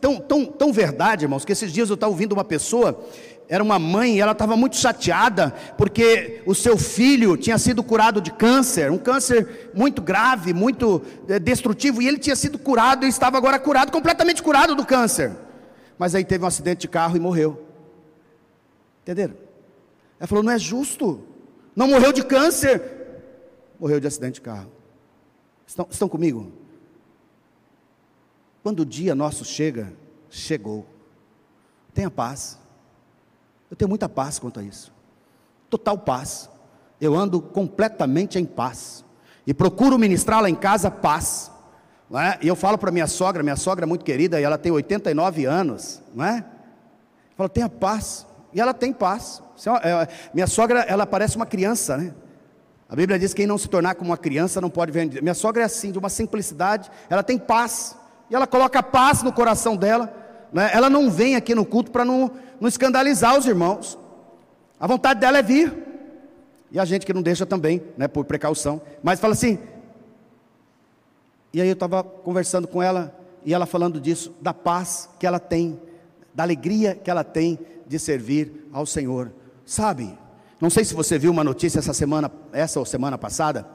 [0.00, 3.00] tão, tão, tão verdade, irmãos, que esses dias eu estava ouvindo uma pessoa,
[3.48, 8.20] era uma mãe, e ela estava muito chateada, porque o seu filho tinha sido curado
[8.20, 13.08] de câncer, um câncer muito grave, muito é, destrutivo, e ele tinha sido curado e
[13.08, 15.32] estava agora curado, completamente curado do câncer.
[15.98, 17.62] Mas aí teve um acidente de carro e morreu.
[19.02, 19.34] Entenderam?
[20.18, 21.20] Ela falou: não é justo.
[21.76, 22.82] Não morreu de câncer,
[23.78, 24.72] morreu de acidente de carro.
[25.66, 26.50] Estão, estão comigo?
[28.62, 29.92] Quando o dia nosso chega,
[30.30, 30.86] chegou.
[31.92, 32.58] Tenha paz.
[33.70, 34.90] Eu tenho muita paz quanto a isso.
[35.68, 36.48] Total paz.
[36.98, 39.04] Eu ando completamente em paz.
[39.46, 41.50] E procuro ministrar lá em casa paz.
[42.08, 42.38] Não é?
[42.40, 45.44] E eu falo para minha sogra, minha sogra é muito querida, e ela tem 89
[45.44, 46.44] anos, não é?
[47.52, 48.26] Tenha paz.
[48.52, 49.42] E ela tem paz.
[49.82, 52.14] É é, minha sogra, ela parece uma criança, né?
[52.88, 55.20] A Bíblia diz que quem não se tornar como uma criança não pode ver.
[55.20, 57.96] Minha sogra é assim, de uma simplicidade, ela tem paz.
[58.30, 60.12] E ela coloca paz no coração dela.
[60.52, 62.30] né, ela não vem aqui no culto para não,
[62.60, 63.98] não escandalizar os irmãos.
[64.78, 65.72] A vontade dela é vir.
[66.70, 68.80] E a gente que não deixa também, né, por precaução.
[69.02, 69.58] Mas fala assim.
[71.52, 75.40] E aí eu estava conversando com ela, e ela falando disso, da paz que ela
[75.40, 75.80] tem,
[76.34, 79.32] da alegria que ela tem de servir ao Senhor.
[79.66, 80.16] Sabe?
[80.60, 83.68] Não sei se você viu uma notícia essa semana, essa ou semana passada,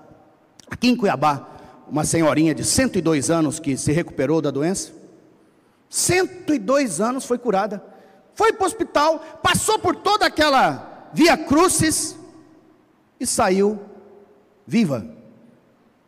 [0.70, 1.48] aqui em Cuiabá,
[1.88, 4.94] uma senhorinha de 102 anos que se recuperou da doença.
[5.90, 7.84] 102 anos foi curada.
[8.34, 12.18] Foi para o hospital, passou por toda aquela via crucis
[13.20, 13.78] e saiu
[14.66, 15.06] viva.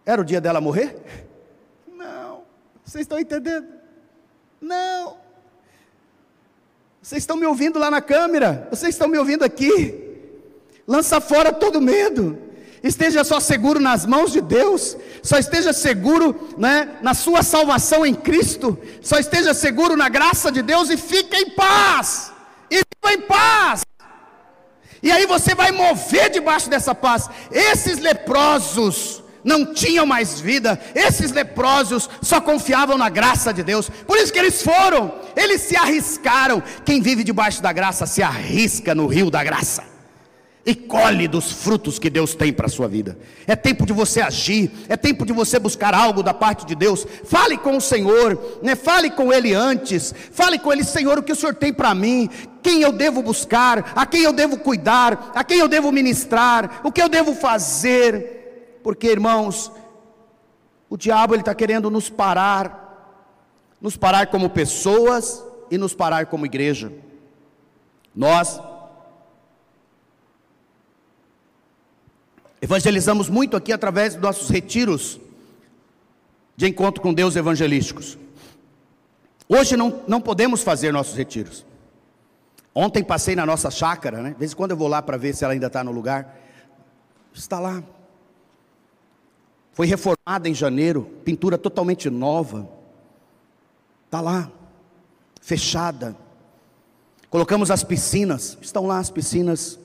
[0.05, 1.27] Era o dia dela morrer?
[1.85, 2.43] Não.
[2.85, 3.67] Vocês estão entendendo?
[4.61, 5.22] Não.
[7.03, 8.65] Vocês estão me ouvindo lá na câmera?
[8.69, 9.93] Vocês estão me ouvindo aqui?
[10.87, 12.39] Lança fora todo medo.
[12.81, 14.95] Esteja só seguro nas mãos de Deus.
[15.21, 18.79] Só esteja seguro né, na sua salvação em Cristo.
[19.01, 22.31] Só esteja seguro na graça de Deus e fique em paz.
[22.71, 23.83] E viva em paz.
[25.01, 27.29] E aí você vai mover debaixo dessa paz.
[27.51, 34.17] Esses leprosos não tinham mais vida, esses leprosos só confiavam na graça de Deus, por
[34.17, 36.63] isso que eles foram, eles se arriscaram.
[36.85, 39.93] Quem vive debaixo da graça se arrisca no rio da graça
[40.65, 43.17] e colhe dos frutos que Deus tem para a sua vida.
[43.45, 47.05] É tempo de você agir, é tempo de você buscar algo da parte de Deus.
[47.25, 48.75] Fale com o Senhor, né?
[48.75, 52.29] fale com Ele antes, fale com Ele, Senhor, o que o Senhor tem para mim,
[52.61, 56.91] quem eu devo buscar, a quem eu devo cuidar, a quem eu devo ministrar, o
[56.91, 58.42] que eu devo fazer
[58.83, 59.71] porque irmãos,
[60.89, 63.31] o diabo ele está querendo nos parar,
[63.81, 66.91] nos parar como pessoas e nos parar como igreja.
[68.13, 68.61] Nós
[72.61, 75.19] evangelizamos muito aqui através dos nossos retiros
[76.55, 78.17] de encontro com Deus evangelísticos.
[79.49, 81.65] Hoje não, não podemos fazer nossos retiros.
[82.75, 84.31] Ontem passei na nossa chácara, né?
[84.31, 86.37] De vez em quando eu vou lá para ver se ela ainda está no lugar.
[87.33, 87.83] Está lá,
[89.73, 92.69] foi reformada em janeiro, pintura totalmente nova.
[94.05, 94.51] Está lá,
[95.41, 96.15] fechada.
[97.29, 99.79] Colocamos as piscinas, estão lá as piscinas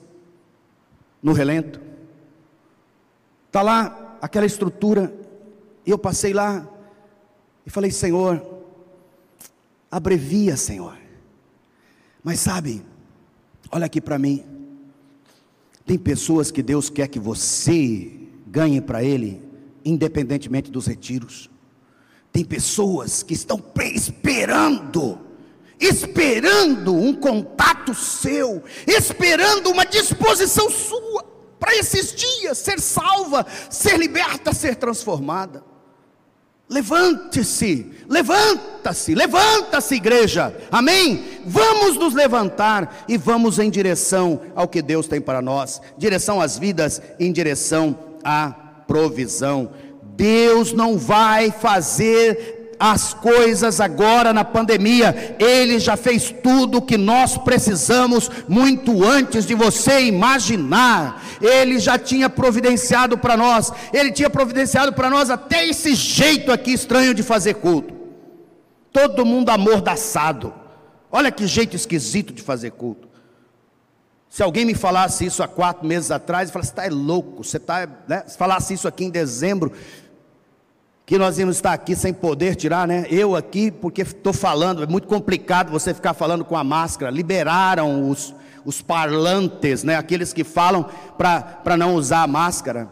[1.21, 1.81] no relento.
[3.47, 5.11] Está lá aquela estrutura.
[5.83, 6.69] E eu passei lá
[7.65, 8.45] e falei: Senhor,
[9.89, 10.95] abrevia, Senhor.
[12.23, 12.85] Mas sabe,
[13.71, 14.45] olha aqui para mim.
[15.83, 19.48] Tem pessoas que Deus quer que você ganhe para Ele
[19.83, 21.49] independentemente dos retiros.
[22.31, 23.61] Tem pessoas que estão
[23.93, 25.19] esperando,
[25.79, 34.53] esperando um contato seu, esperando uma disposição sua para esses dias ser salva, ser liberta,
[34.53, 35.63] ser transformada.
[36.69, 41.41] Levante-se, levanta-se, levanta-se, igreja, amém?
[41.43, 46.59] Vamos nos levantar e vamos em direção ao que Deus tem para nós, direção às
[46.59, 49.69] vidas, em direção à provisão.
[50.15, 56.97] Deus não vai fazer as coisas agora na pandemia, Ele já fez tudo o que
[56.97, 61.21] nós precisamos muito antes de você imaginar.
[61.41, 66.71] Ele já tinha providenciado para nós, Ele tinha providenciado para nós até esse jeito aqui
[66.71, 67.93] estranho de fazer culto.
[68.93, 70.53] Todo mundo amordaçado.
[71.11, 73.08] Olha que jeito esquisito de fazer culto.
[74.29, 77.57] Se alguém me falasse isso há quatro meses atrás, eu falasse, está é louco, você
[77.57, 78.23] está, né?
[78.27, 79.73] Se falasse isso aqui em dezembro,
[81.03, 83.07] que nós íamos estar aqui sem poder tirar, né?
[83.09, 87.09] Eu aqui, porque estou falando, é muito complicado você ficar falando com a máscara.
[87.09, 89.95] Liberaram os, os parlantes, né?
[89.95, 90.85] Aqueles que falam
[91.17, 92.87] para não usar a máscara.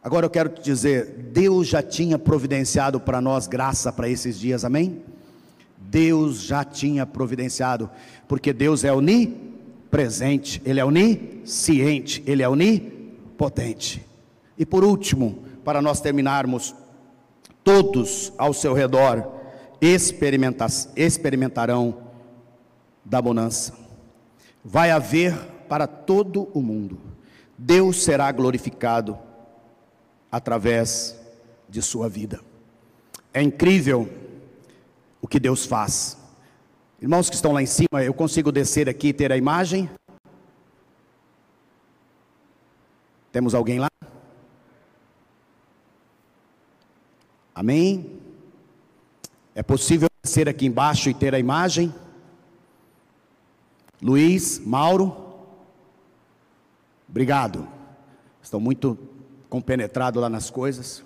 [0.00, 4.64] Agora eu quero te dizer, Deus já tinha providenciado para nós graça para esses dias,
[4.64, 5.02] amém?
[5.76, 7.90] Deus já tinha providenciado,
[8.28, 9.45] porque Deus é onipresente
[9.90, 14.04] presente, Ele é onisciente, Ele é onipotente.
[14.58, 16.74] E por último, para nós terminarmos,
[17.62, 19.34] todos ao seu redor
[19.80, 21.98] experimentarão
[23.04, 23.74] da bonança.
[24.64, 25.34] Vai haver
[25.68, 26.98] para todo o mundo.
[27.58, 29.18] Deus será glorificado
[30.30, 31.18] através
[31.68, 32.40] de sua vida.
[33.32, 34.08] É incrível
[35.20, 36.16] o que Deus faz.
[37.00, 39.90] Irmãos que estão lá em cima, eu consigo descer aqui e ter a imagem?
[43.30, 43.88] Temos alguém lá?
[47.54, 48.18] Amém?
[49.54, 51.94] É possível descer aqui embaixo e ter a imagem?
[54.00, 55.14] Luiz, Mauro?
[57.06, 57.68] Obrigado.
[58.42, 58.98] Estão muito
[59.50, 61.04] compenetrados lá nas coisas.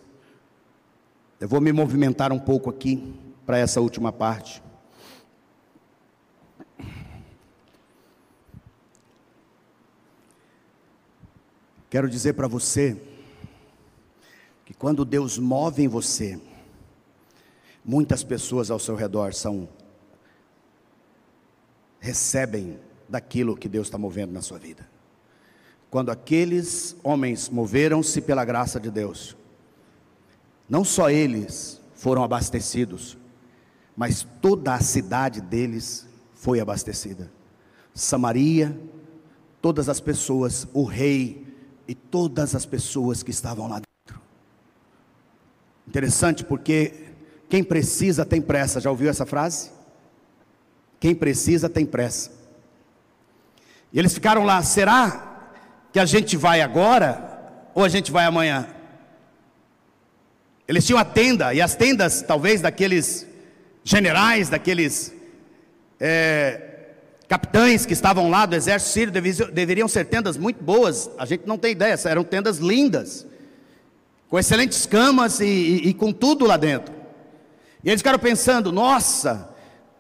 [1.41, 3.13] Eu vou me movimentar um pouco aqui
[3.45, 4.63] para essa última parte.
[11.91, 12.97] Quero dizer para você
[14.65, 16.41] que quando Deus move em você,
[17.85, 19.69] muitas pessoas ao seu redor são
[21.99, 22.79] recebem
[23.09, 24.89] daquilo que Deus está movendo na sua vida.
[25.91, 29.37] Quando aqueles homens moveram-se pela graça de Deus,
[30.69, 33.19] não só eles foram abastecidos,
[33.97, 37.33] mas toda a cidade deles foi abastecida.
[37.93, 38.81] Samaria,
[39.61, 41.50] todas as pessoas, o rei
[41.91, 44.23] e todas as pessoas que estavam lá dentro.
[45.89, 47.07] Interessante porque
[47.49, 49.73] quem precisa tem pressa, já ouviu essa frase?
[51.01, 52.31] Quem precisa tem pressa.
[53.93, 55.49] E eles ficaram lá, será
[55.93, 58.69] que a gente vai agora ou a gente vai amanhã?
[60.69, 63.27] Eles tinham a tenda, e as tendas, talvez, daqueles
[63.83, 65.13] generais, daqueles
[65.99, 66.70] é,
[67.31, 69.13] capitães que estavam lá do exército sírio,
[69.53, 73.25] deveriam, ser tendas muito boas, a gente não tem ideia, eram tendas lindas,
[74.29, 76.93] com excelentes camas e, e, e com tudo lá dentro.
[77.85, 79.49] E eles ficaram pensando: nossa,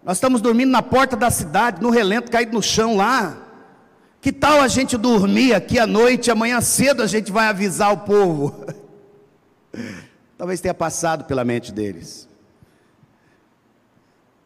[0.03, 3.47] nós estamos dormindo na porta da cidade, no relento, caído no chão lá.
[4.21, 7.99] Que tal a gente dormir aqui à noite, amanhã cedo a gente vai avisar o
[7.99, 8.67] povo?
[10.37, 12.29] Talvez tenha passado pela mente deles.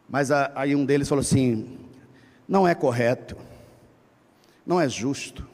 [0.07, 1.84] Mas aí um deles falou assim:
[2.47, 3.37] não é correto,
[4.65, 5.47] não é justo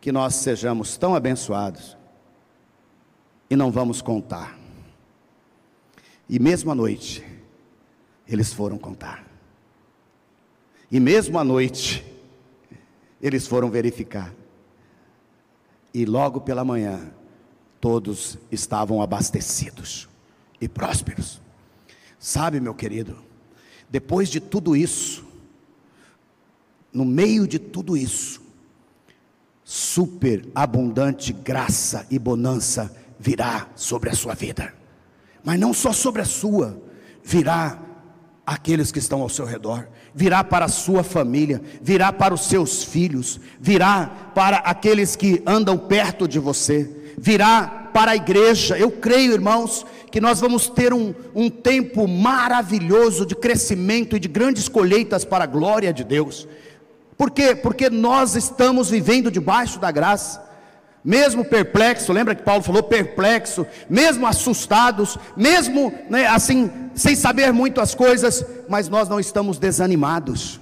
[0.00, 1.96] que nós sejamos tão abençoados
[3.48, 4.58] e não vamos contar.
[6.28, 7.24] E mesmo à noite,
[8.26, 9.24] eles foram contar.
[10.90, 12.04] E mesmo à noite,
[13.20, 14.32] eles foram verificar.
[15.92, 17.12] E logo pela manhã,
[17.80, 20.08] todos estavam abastecidos
[20.60, 21.40] e prósperos.
[22.18, 23.22] Sabe, meu querido,
[23.88, 25.23] depois de tudo isso,
[26.94, 28.40] no meio de tudo isso,
[29.64, 34.72] super abundante graça e bonança virá sobre a sua vida.
[35.42, 36.80] Mas não só sobre a sua,
[37.22, 37.78] virá
[38.46, 42.84] aqueles que estão ao seu redor, virá para a sua família, virá para os seus
[42.84, 48.78] filhos, virá para aqueles que andam perto de você virá para a igreja.
[48.78, 54.28] Eu creio, irmãos, que nós vamos ter um, um tempo maravilhoso de crescimento e de
[54.28, 56.46] grandes colheitas para a glória de Deus.
[57.16, 57.54] Por quê?
[57.54, 60.42] Porque nós estamos vivendo debaixo da graça.
[61.04, 67.78] Mesmo perplexo, lembra que Paulo falou perplexo, mesmo assustados, mesmo né, assim, sem saber muito
[67.80, 70.58] as coisas, mas nós não estamos desanimados,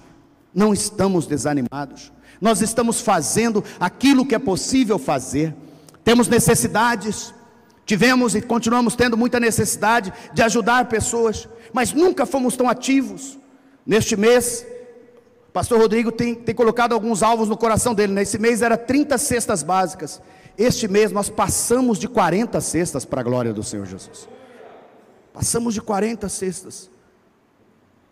[0.52, 5.54] não estamos desanimados, nós estamos fazendo aquilo que é possível fazer
[6.04, 7.32] temos necessidades,
[7.86, 13.38] tivemos e continuamos tendo muita necessidade de ajudar pessoas, mas nunca fomos tão ativos.
[13.86, 14.66] Neste mês,
[15.52, 18.12] pastor Rodrigo tem, tem colocado alguns alvos no coração dele.
[18.12, 20.20] Nesse mês era 30 cestas básicas.
[20.56, 24.28] Este mês nós passamos de 40 cestas para a glória do Senhor Jesus.
[25.32, 26.90] Passamos de 40 cestas.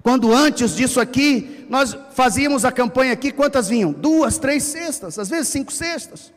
[0.03, 3.93] Quando antes disso aqui, nós fazíamos a campanha aqui, quantas vinham?
[3.93, 6.33] Duas, três cestas, às vezes cinco cestas.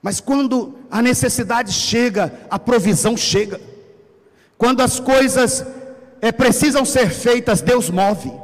[0.00, 3.60] Mas quando a necessidade chega, a provisão chega.
[4.56, 5.66] Quando as coisas
[6.20, 8.43] é, precisam ser feitas, Deus move.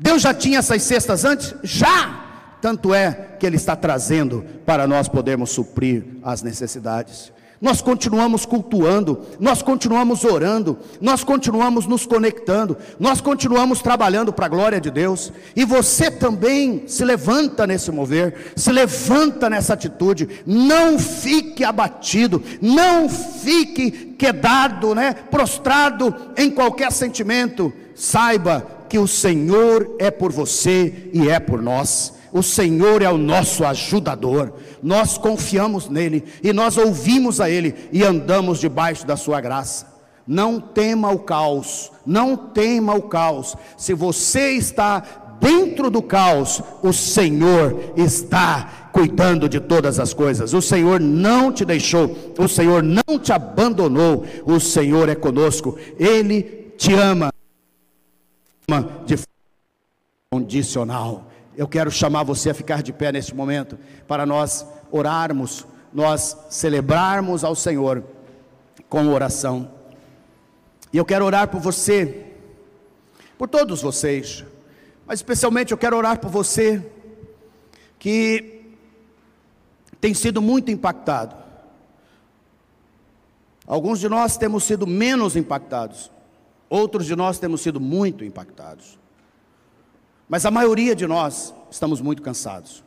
[0.00, 1.54] Deus já tinha essas cestas antes?
[1.62, 2.28] Já!
[2.60, 9.20] Tanto é que Ele está trazendo para nós podermos suprir as necessidades nós continuamos cultuando,
[9.38, 15.30] nós continuamos orando, nós continuamos nos conectando, nós continuamos trabalhando para a glória de Deus,
[15.54, 23.10] e você também se levanta nesse mover, se levanta nessa atitude, não fique abatido, não
[23.10, 31.30] fique quedado, né, prostrado em qualquer sentimento, saiba que o Senhor é por você e
[31.30, 32.12] é por nós.
[32.32, 38.04] O Senhor é o nosso ajudador, nós confiamos nele e nós ouvimos a ele e
[38.04, 39.86] andamos debaixo da sua graça.
[40.26, 43.56] Não tema o caos, não tema o caos.
[43.76, 45.02] Se você está
[45.40, 50.52] dentro do caos, o Senhor está cuidando de todas as coisas.
[50.52, 54.24] O Senhor não te deixou, o Senhor não te abandonou.
[54.44, 55.76] O Senhor é conosco.
[55.98, 56.42] Ele
[56.76, 57.32] te ama
[59.04, 59.18] de
[60.30, 61.30] condicional.
[61.56, 67.44] Eu quero chamar você a ficar de pé neste momento para nós orarmos, nós celebrarmos
[67.44, 68.04] ao Senhor
[68.88, 69.70] com oração.
[70.92, 72.26] E eu quero orar por você,
[73.38, 74.44] por todos vocês,
[75.06, 76.84] mas especialmente eu quero orar por você
[77.98, 78.74] que
[80.00, 81.36] tem sido muito impactado.
[83.66, 86.10] Alguns de nós temos sido menos impactados,
[86.70, 88.98] outros de nós temos sido muito impactados.
[90.28, 92.84] Mas a maioria de nós estamos muito cansados.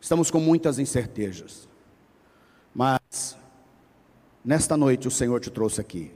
[0.00, 1.68] estamos com muitas incertezas,
[2.74, 3.38] mas
[4.44, 6.12] nesta noite o Senhor te trouxe aqui.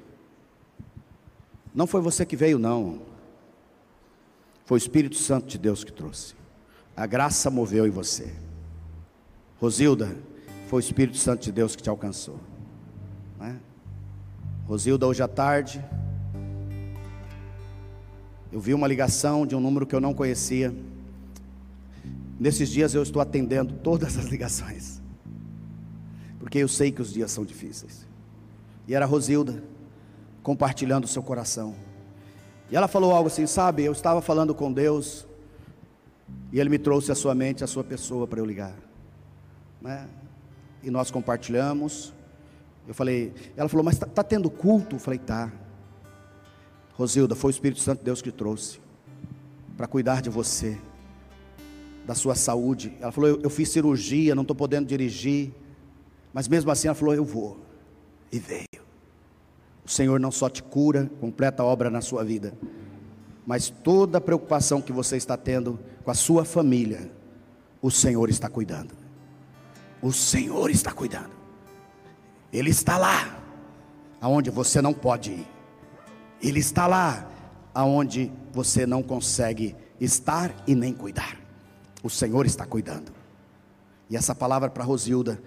[1.73, 3.01] Não foi você que veio, não.
[4.65, 6.35] Foi o Espírito Santo de Deus que trouxe.
[6.97, 8.35] A graça moveu em você.
[9.61, 10.15] Rosilda,
[10.67, 12.41] foi o Espírito Santo de Deus que te alcançou.
[13.41, 13.55] É?
[14.67, 15.83] Rosilda, hoje à tarde,
[18.51, 20.75] eu vi uma ligação de um número que eu não conhecia.
[22.39, 25.03] Nesses dias eu estou atendendo todas as ligações,
[26.39, 28.07] porque eu sei que os dias são difíceis.
[28.87, 29.63] E era a Rosilda
[30.43, 31.75] compartilhando o seu coração.
[32.71, 33.85] E ela falou algo assim, sabe?
[33.85, 35.27] Eu estava falando com Deus
[36.53, 38.75] e Ele me trouxe à sua mente a sua pessoa para eu ligar,
[39.81, 40.09] né?
[40.83, 42.15] E nós compartilhamos.
[42.87, 44.97] Eu falei, ela falou, mas está tá tendo culto?
[44.97, 45.53] Eu falei, tá.
[46.99, 48.81] Rosilda, foi o Espírito Santo de Deus que trouxe
[49.77, 50.77] para cuidar de você,
[52.05, 52.93] da sua saúde.
[53.01, 55.55] Ela falou: eu, eu fiz cirurgia, não estou podendo dirigir,
[56.33, 57.57] mas mesmo assim ela falou: Eu vou.
[58.33, 58.67] E veio.
[59.87, 62.53] O Senhor não só te cura, completa a obra na sua vida,
[63.47, 67.11] mas toda a preocupação que você está tendo com a sua família,
[67.81, 68.93] o Senhor está cuidando.
[70.03, 71.31] O Senhor está cuidando.
[72.53, 73.41] Ele está lá,
[74.21, 75.58] aonde você não pode ir.
[76.43, 77.31] Ele está lá
[77.75, 81.39] aonde você não consegue estar e nem cuidar.
[82.03, 83.13] O Senhor está cuidando.
[84.09, 85.41] E essa palavra para Rosilda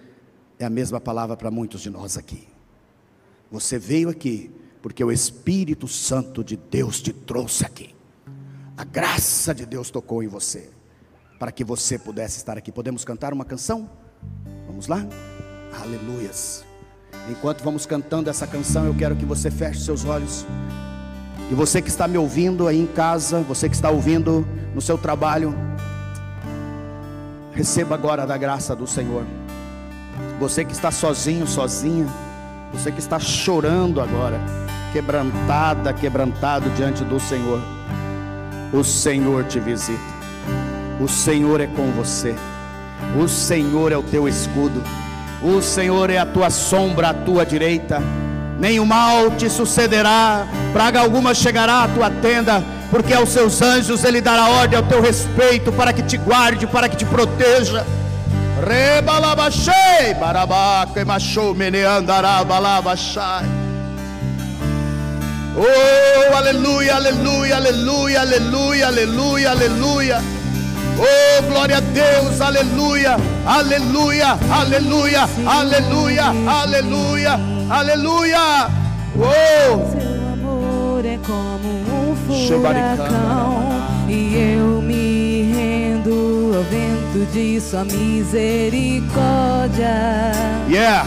[0.58, 2.48] é a mesma palavra para muitos de nós aqui.
[3.50, 7.94] Você veio aqui porque o Espírito Santo de Deus te trouxe aqui.
[8.76, 10.70] A graça de Deus tocou em você
[11.38, 12.72] para que você pudesse estar aqui.
[12.72, 13.90] Podemos cantar uma canção?
[14.66, 15.06] Vamos lá?
[15.80, 16.64] Aleluias.
[17.28, 20.44] Enquanto vamos cantando essa canção, eu quero que você feche seus olhos.
[21.50, 24.98] E você que está me ouvindo aí em casa, você que está ouvindo no seu
[24.98, 25.54] trabalho,
[27.52, 29.24] receba agora da graça do Senhor.
[30.40, 32.06] Você que está sozinho, sozinha,
[32.72, 34.40] você que está chorando agora,
[34.92, 37.60] quebrantada, quebrantado diante do Senhor,
[38.72, 40.00] o Senhor te visita,
[41.00, 42.34] o Senhor é com você,
[43.22, 44.82] o Senhor é o teu escudo.
[45.44, 48.00] O Senhor é a tua sombra à tua direita.
[48.60, 52.62] Nenhum mal te sucederá, praga alguma chegará à tua tenda,
[52.92, 56.88] porque aos seus anjos ele dará ordem ao teu respeito para que te guarde, para
[56.88, 57.84] que te proteja.
[58.64, 63.44] Rebalabachei, barabaca e machou meneandarabalabaxai.
[65.56, 70.22] Oh, aleluia, aleluia, aleluia, aleluia, aleluia, aleluia.
[70.98, 77.38] Oh, glória a Deus, aleluia, aleluia, aleluia, aleluia, aleluia,
[77.70, 78.68] aleluia.
[79.92, 83.62] Seu amor é como um furacão
[84.08, 90.32] e eu me rendo ao vento de sua misericórdia.
[90.68, 91.06] Yeah.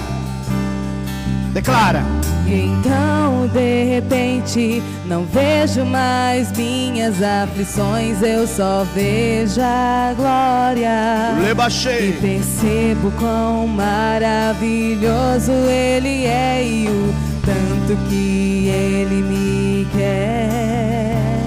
[1.52, 2.25] Declara.
[2.48, 11.36] Então de repente não vejo mais minhas aflições, eu só vejo a glória.
[11.42, 12.10] Lebachei.
[12.10, 17.14] E percebo quão maravilhoso Ele é e o
[17.46, 21.40] tanto que Ele me quer.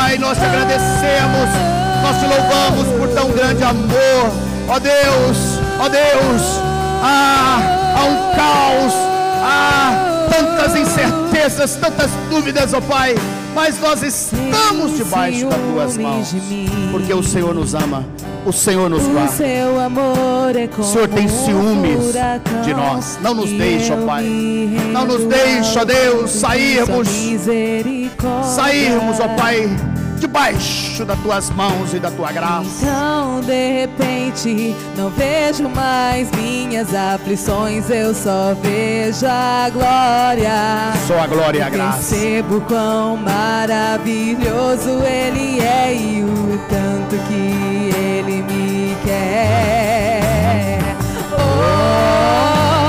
[0.08, 1.50] Pai, nós te agradecemos,
[2.02, 4.32] nós te louvamos por tão grande amor.
[4.66, 6.42] Ó Deus, ó Deus,
[7.02, 7.60] ah,
[7.94, 8.92] há um caos,
[9.42, 13.16] há tantas incertezas, tantas dúvidas, ó Pai.
[13.54, 16.34] Mas nós estamos debaixo das tuas mãos,
[16.90, 18.02] porque o Senhor nos ama,
[18.46, 19.32] o Senhor nos O guarda.
[19.32, 22.14] seu amor é como O Senhor tem ciúmes
[22.64, 23.18] de nós.
[23.20, 24.24] Não nos deixa, eu Pai.
[24.24, 27.08] Não nos deixa, ao Deus, sairmos.
[28.54, 29.68] Sairmos, ó Pai,
[30.18, 32.68] debaixo das tuas mãos e da tua graça.
[32.82, 40.92] Então, de repente, não vejo mais minhas aflições, eu só vejo a glória.
[41.06, 42.14] Só a glória e a graça.
[42.14, 50.78] Percebo quão maravilhoso Ele é e o tanto que Ele me quer.
[51.32, 52.87] Oh,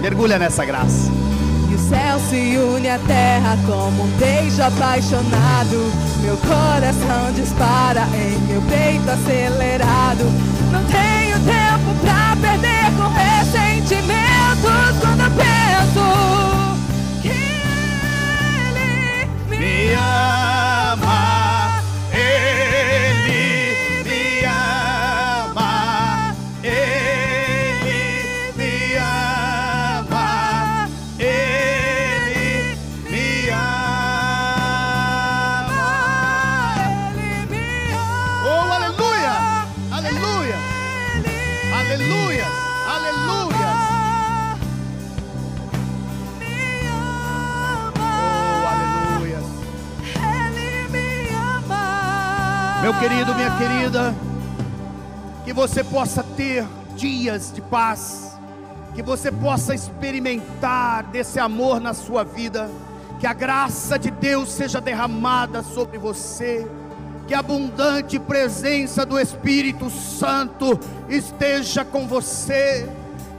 [0.00, 1.10] Mergulha nessa graça.
[1.70, 5.92] E o céu se une à terra como um beijo apaixonado.
[6.20, 10.24] Meu coração dispara em meu peito acelerado.
[10.70, 16.04] Não tenho tempo pra perder com ressentimentos quando eu penso
[17.22, 17.28] que
[18.68, 20.17] ele me, ama,
[52.80, 54.14] Meu querido, minha querida,
[55.44, 56.64] que você possa ter
[56.94, 58.38] dias de paz,
[58.94, 62.70] que você possa experimentar desse amor na sua vida,
[63.18, 66.70] que a graça de Deus seja derramada sobre você,
[67.26, 72.88] que a abundante presença do Espírito Santo esteja com você,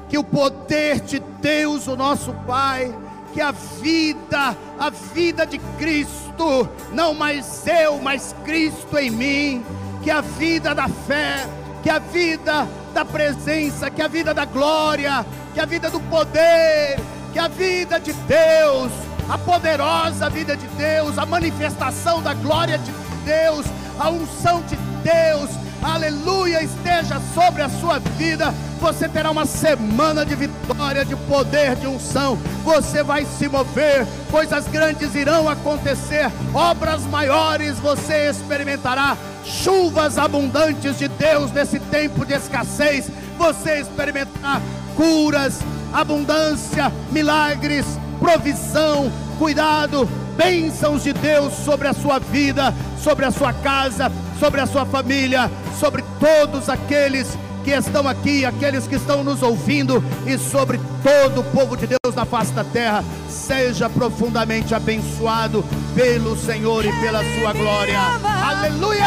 [0.09, 2.93] que o poder de Deus, o nosso Pai,
[3.33, 9.65] que a vida, a vida de Cristo, não mais eu, mas Cristo em mim,
[10.03, 11.47] que a vida da fé,
[11.83, 16.99] que a vida da presença, que a vida da glória, que a vida do poder,
[17.31, 18.91] que a vida de Deus,
[19.29, 22.91] a poderosa vida de Deus, a manifestação da glória de
[23.23, 23.65] Deus,
[23.99, 25.51] a unção de Deus,
[25.81, 28.53] aleluia, esteja sobre a sua vida.
[28.79, 32.37] Você terá uma semana de vitória, de poder, de unção.
[32.63, 41.07] Você vai se mover, coisas grandes irão acontecer, obras maiores você experimentará, chuvas abundantes de
[41.07, 43.09] Deus nesse tempo de escassez.
[43.37, 44.61] Você experimentará
[44.95, 45.59] curas,
[45.93, 47.85] abundância, milagres,
[48.19, 54.65] provisão, cuidado, bênçãos de Deus sobre a sua vida, sobre a sua casa, sobre a
[54.65, 60.79] sua família, sobre todos aqueles que estão aqui, aqueles que estão nos ouvindo e sobre
[61.03, 63.03] todo o povo de Deus na face da terra.
[63.27, 65.63] Seja profundamente abençoado
[65.93, 67.99] pelo Senhor e pela sua glória.
[68.23, 69.05] Aleluia!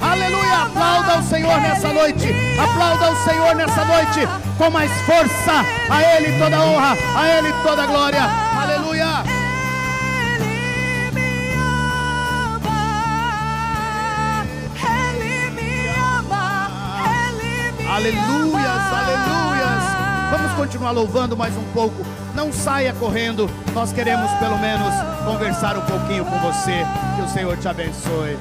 [0.00, 0.62] Aleluia!
[0.66, 2.28] Aplauda o Senhor nessa noite.
[2.58, 5.64] Aplauda o Senhor nessa noite com mais força.
[5.90, 8.22] A Ele toda honra, a Ele toda glória.
[8.22, 9.47] Aleluia!
[17.98, 19.82] Aleluias, aleluias.
[20.30, 22.06] Vamos continuar louvando mais um pouco.
[22.32, 23.50] Não saia correndo.
[23.74, 24.94] Nós queremos pelo menos
[25.24, 26.86] conversar um pouquinho com você.
[27.16, 28.38] Que o Senhor te abençoe.